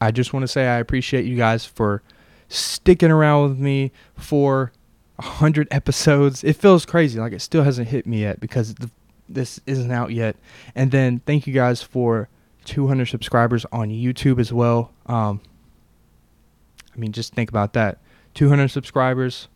I 0.00 0.10
just 0.10 0.32
want 0.32 0.44
to 0.44 0.48
say 0.48 0.66
I 0.66 0.78
appreciate 0.78 1.24
you 1.24 1.36
guys 1.36 1.64
for 1.64 2.02
sticking 2.48 3.10
around 3.10 3.50
with 3.50 3.58
me 3.58 3.92
for 4.16 4.72
hundred 5.20 5.68
episodes. 5.70 6.44
It 6.44 6.56
feels 6.56 6.86
crazy, 6.86 7.20
like 7.20 7.32
it 7.32 7.42
still 7.42 7.64
hasn't 7.64 7.88
hit 7.88 8.06
me 8.06 8.22
yet 8.22 8.40
because 8.40 8.74
the, 8.74 8.90
this 9.28 9.60
isn't 9.66 9.90
out 9.90 10.12
yet. 10.12 10.36
And 10.74 10.90
then 10.90 11.20
thank 11.26 11.46
you 11.46 11.52
guys 11.52 11.82
for 11.82 12.28
200 12.64 13.06
subscribers 13.06 13.66
on 13.72 13.88
YouTube 13.88 14.38
as 14.38 14.52
well. 14.52 14.92
Um, 15.06 15.40
I 16.94 16.98
mean, 16.98 17.12
just 17.12 17.34
think 17.34 17.50
about 17.50 17.74
that. 17.74 17.98
200 18.34 18.68
subscribers. 18.68 19.48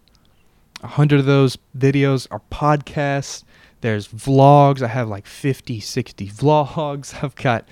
100 0.83 1.21
of 1.21 1.27
those 1.27 1.57
videos 1.77 2.27
are 2.31 2.43
podcasts. 2.51 3.45
There's 3.83 4.09
vlogs. 4.09 4.83
I 4.83 4.89
have 4.89 5.09
like 5.09 5.27
50, 5.27 5.81
60 5.81 6.29
vlogs. 6.29 7.15
I've 7.25 7.35
got 7.37 7.69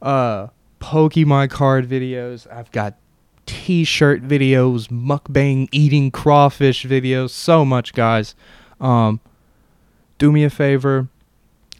uh 0.00 0.48
Pokemon 0.80 1.50
card 1.50 1.88
videos. 1.88 2.46
I've 2.52 2.70
got 2.70 2.96
t-shirt 3.46 4.22
videos, 4.22 4.88
mukbang 4.88 5.68
eating 5.72 6.10
crawfish 6.10 6.84
videos, 6.84 7.30
so 7.30 7.64
much 7.64 7.94
guys. 7.94 8.34
Um 8.80 9.20
do 10.18 10.30
me 10.30 10.44
a 10.44 10.50
favor, 10.50 11.08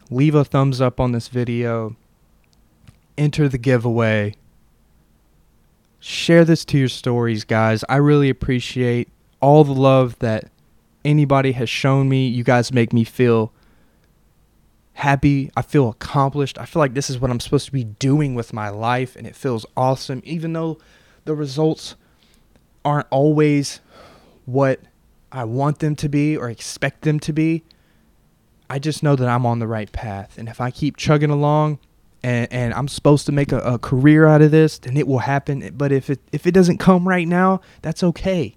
leave 0.09 0.33
a 0.33 0.43
thumbs 0.43 0.81
up 0.81 0.99
on 0.99 1.11
this 1.11 1.27
video. 1.27 1.95
Enter 3.17 3.47
the 3.47 3.57
giveaway. 3.57 4.35
Share 5.99 6.45
this 6.45 6.63
to 6.65 6.77
your 6.77 6.87
stories, 6.87 7.43
guys. 7.43 7.83
I 7.89 7.97
really 7.97 8.29
appreciate 8.29 9.09
all 9.41 9.63
the 9.63 9.73
love 9.73 10.17
that 10.19 10.45
anybody 11.05 11.53
has 11.53 11.69
shown 11.69 12.09
me. 12.09 12.27
You 12.27 12.43
guys 12.43 12.73
make 12.73 12.93
me 12.93 13.03
feel 13.03 13.51
happy. 14.93 15.49
I 15.55 15.61
feel 15.61 15.89
accomplished. 15.89 16.57
I 16.57 16.65
feel 16.65 16.81
like 16.81 16.93
this 16.93 17.09
is 17.09 17.19
what 17.19 17.31
I'm 17.31 17.39
supposed 17.39 17.65
to 17.65 17.71
be 17.71 17.85
doing 17.85 18.35
with 18.35 18.53
my 18.53 18.69
life, 18.69 19.15
and 19.15 19.25
it 19.25 19.35
feels 19.35 19.65
awesome, 19.77 20.21
even 20.25 20.53
though 20.53 20.77
the 21.25 21.35
results 21.35 21.95
aren't 22.83 23.07
always 23.09 23.79
what 24.45 24.79
I 25.31 25.43
want 25.43 25.79
them 25.79 25.95
to 25.97 26.09
be 26.09 26.35
or 26.35 26.49
expect 26.49 27.01
them 27.01 27.19
to 27.21 27.33
be. 27.33 27.63
I 28.69 28.79
just 28.79 29.03
know 29.03 29.15
that 29.15 29.27
I'm 29.27 29.45
on 29.45 29.59
the 29.59 29.67
right 29.67 29.91
path. 29.91 30.37
And 30.37 30.47
if 30.47 30.61
I 30.61 30.71
keep 30.71 30.97
chugging 30.97 31.29
along 31.29 31.79
and, 32.23 32.51
and 32.51 32.73
I'm 32.73 32.87
supposed 32.87 33.25
to 33.25 33.31
make 33.31 33.51
a, 33.51 33.59
a 33.59 33.79
career 33.79 34.27
out 34.27 34.41
of 34.41 34.51
this, 34.51 34.77
then 34.79 34.95
it 34.97 35.07
will 35.07 35.19
happen. 35.19 35.73
But 35.75 35.91
if 35.91 36.09
it 36.09 36.19
if 36.31 36.45
it 36.45 36.51
doesn't 36.51 36.77
come 36.77 37.07
right 37.07 37.27
now, 37.27 37.61
that's 37.81 38.03
okay. 38.03 38.55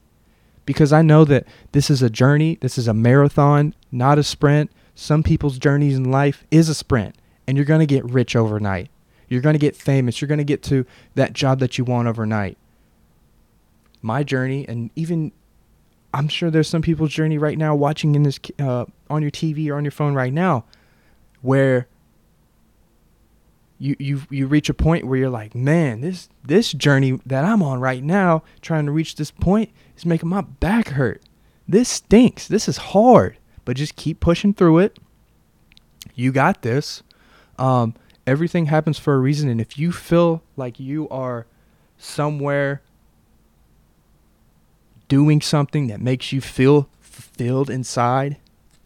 Because 0.64 0.92
I 0.92 1.02
know 1.02 1.24
that 1.24 1.46
this 1.72 1.90
is 1.90 2.02
a 2.02 2.10
journey, 2.10 2.58
this 2.60 2.78
is 2.78 2.86
a 2.86 2.94
marathon, 2.94 3.74
not 3.90 4.18
a 4.18 4.22
sprint 4.22 4.70
some 4.94 5.22
people's 5.22 5.58
journeys 5.58 5.96
in 5.96 6.10
life 6.10 6.44
is 6.50 6.68
a 6.68 6.74
sprint 6.74 7.16
and 7.46 7.56
you're 7.56 7.64
going 7.64 7.80
to 7.80 7.86
get 7.86 8.04
rich 8.04 8.36
overnight. 8.36 8.90
You're 9.28 9.40
going 9.40 9.54
to 9.54 9.58
get 9.58 9.74
famous. 9.74 10.20
You're 10.20 10.28
going 10.28 10.38
to 10.38 10.44
get 10.44 10.62
to 10.64 10.84
that 11.14 11.32
job 11.32 11.58
that 11.60 11.78
you 11.78 11.84
want 11.84 12.08
overnight. 12.08 12.58
My 14.02 14.22
journey, 14.22 14.66
and 14.68 14.90
even 14.94 15.32
I'm 16.12 16.28
sure 16.28 16.50
there's 16.50 16.68
some 16.68 16.82
people's 16.82 17.10
journey 17.10 17.38
right 17.38 17.56
now 17.56 17.74
watching 17.74 18.14
in 18.14 18.24
this 18.24 18.38
uh, 18.58 18.84
on 19.08 19.22
your 19.22 19.30
TV 19.30 19.68
or 19.70 19.76
on 19.76 19.84
your 19.84 19.92
phone 19.92 20.14
right 20.14 20.32
now, 20.32 20.64
where 21.40 21.88
you 23.78 23.96
you 23.98 24.22
you 24.28 24.46
reach 24.46 24.68
a 24.68 24.74
point 24.74 25.06
where 25.06 25.18
you're 25.18 25.30
like, 25.30 25.54
man, 25.54 26.02
this 26.02 26.28
this 26.44 26.72
journey 26.72 27.18
that 27.24 27.44
I'm 27.44 27.62
on 27.62 27.80
right 27.80 28.02
now, 28.02 28.42
trying 28.60 28.86
to 28.86 28.92
reach 28.92 29.16
this 29.16 29.30
point, 29.30 29.70
is 30.03 30.07
making 30.07 30.28
my 30.28 30.42
back 30.42 30.88
hurt. 30.88 31.22
This 31.66 31.88
stinks. 31.88 32.48
This 32.48 32.68
is 32.68 32.76
hard 32.76 33.36
but 33.64 33.76
just 33.76 33.96
keep 33.96 34.20
pushing 34.20 34.55
through 34.55 34.78
it. 34.78 34.98
You 36.14 36.32
got 36.32 36.62
this. 36.62 37.03
Um, 37.59 37.94
everything 38.26 38.66
happens 38.66 38.98
for 38.98 39.14
a 39.14 39.18
reason. 39.18 39.48
And 39.48 39.61
if 39.61 39.78
you 39.78 39.92
feel 39.92 40.42
like 40.57 40.80
you 40.80 41.09
are 41.09 41.46
somewhere 41.96 42.82
doing 45.09 45.40
something 45.40 45.86
that 45.88 46.00
makes 46.00 46.32
you 46.32 46.40
feel 46.40 46.88
fulfilled 47.00 47.70
inside, 47.70 48.36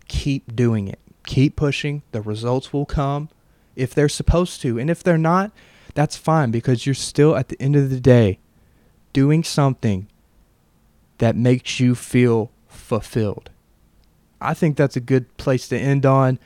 keep 0.09 0.55
doing 0.55 0.89
it. 0.89 0.99
Keep 1.25 1.57
pushing. 1.57 2.03
The 2.13 2.21
results 2.21 2.73
will 2.73 2.87
come 2.87 3.29
if 3.75 3.95
they're 3.95 4.09
supposed 4.09 4.61
to. 4.63 4.79
And 4.79 4.91
if 4.91 5.03
they're 5.03 5.19
not, 5.19 5.53
that's 5.95 6.17
fine 6.17 6.51
because 6.51 6.85
you're 6.85 6.95
still 6.95 7.37
at 7.37 7.49
the 7.49 7.61
end 7.61 7.75
of 7.77 7.91
the 7.91 8.01
day 8.01 8.39
doing 9.13 9.43
something 9.43 10.09
that 11.19 11.37
makes 11.37 11.81
you 11.81 11.95
feel 11.95 12.51
fulfilled. 12.69 13.51
I 14.41 14.55
think 14.55 14.77
that's 14.77 14.97
a 14.97 15.01
good 15.01 15.35
place 15.37 15.69
to 15.69 15.79
end 15.79 16.05
on. 16.05 16.39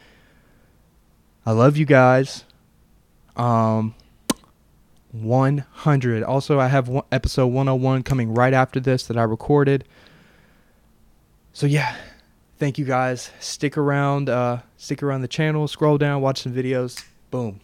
I 1.44 1.52
love 1.52 1.76
you 1.76 1.86
guys. 1.86 2.44
Um, 3.36 3.94
100. 5.12 6.22
Also, 6.22 6.60
I 6.60 6.68
have 6.68 6.88
one, 6.88 7.04
episode 7.10 7.48
101 7.48 8.02
coming 8.04 8.32
right 8.32 8.52
after 8.52 8.78
this 8.78 9.04
that 9.04 9.16
I 9.16 9.22
recorded. 9.22 9.84
So 11.52 11.66
yeah, 11.66 11.96
thank 12.58 12.78
you 12.78 12.84
guys. 12.84 13.30
Stick 13.40 13.76
around. 13.76 14.28
Uh, 14.28 14.60
stick 14.76 15.02
around 15.02 15.22
the 15.22 15.28
channel. 15.28 15.66
Scroll 15.66 15.98
down. 15.98 16.22
Watch 16.22 16.42
some 16.42 16.54
videos. 16.54 17.04
Boom. 17.30 17.60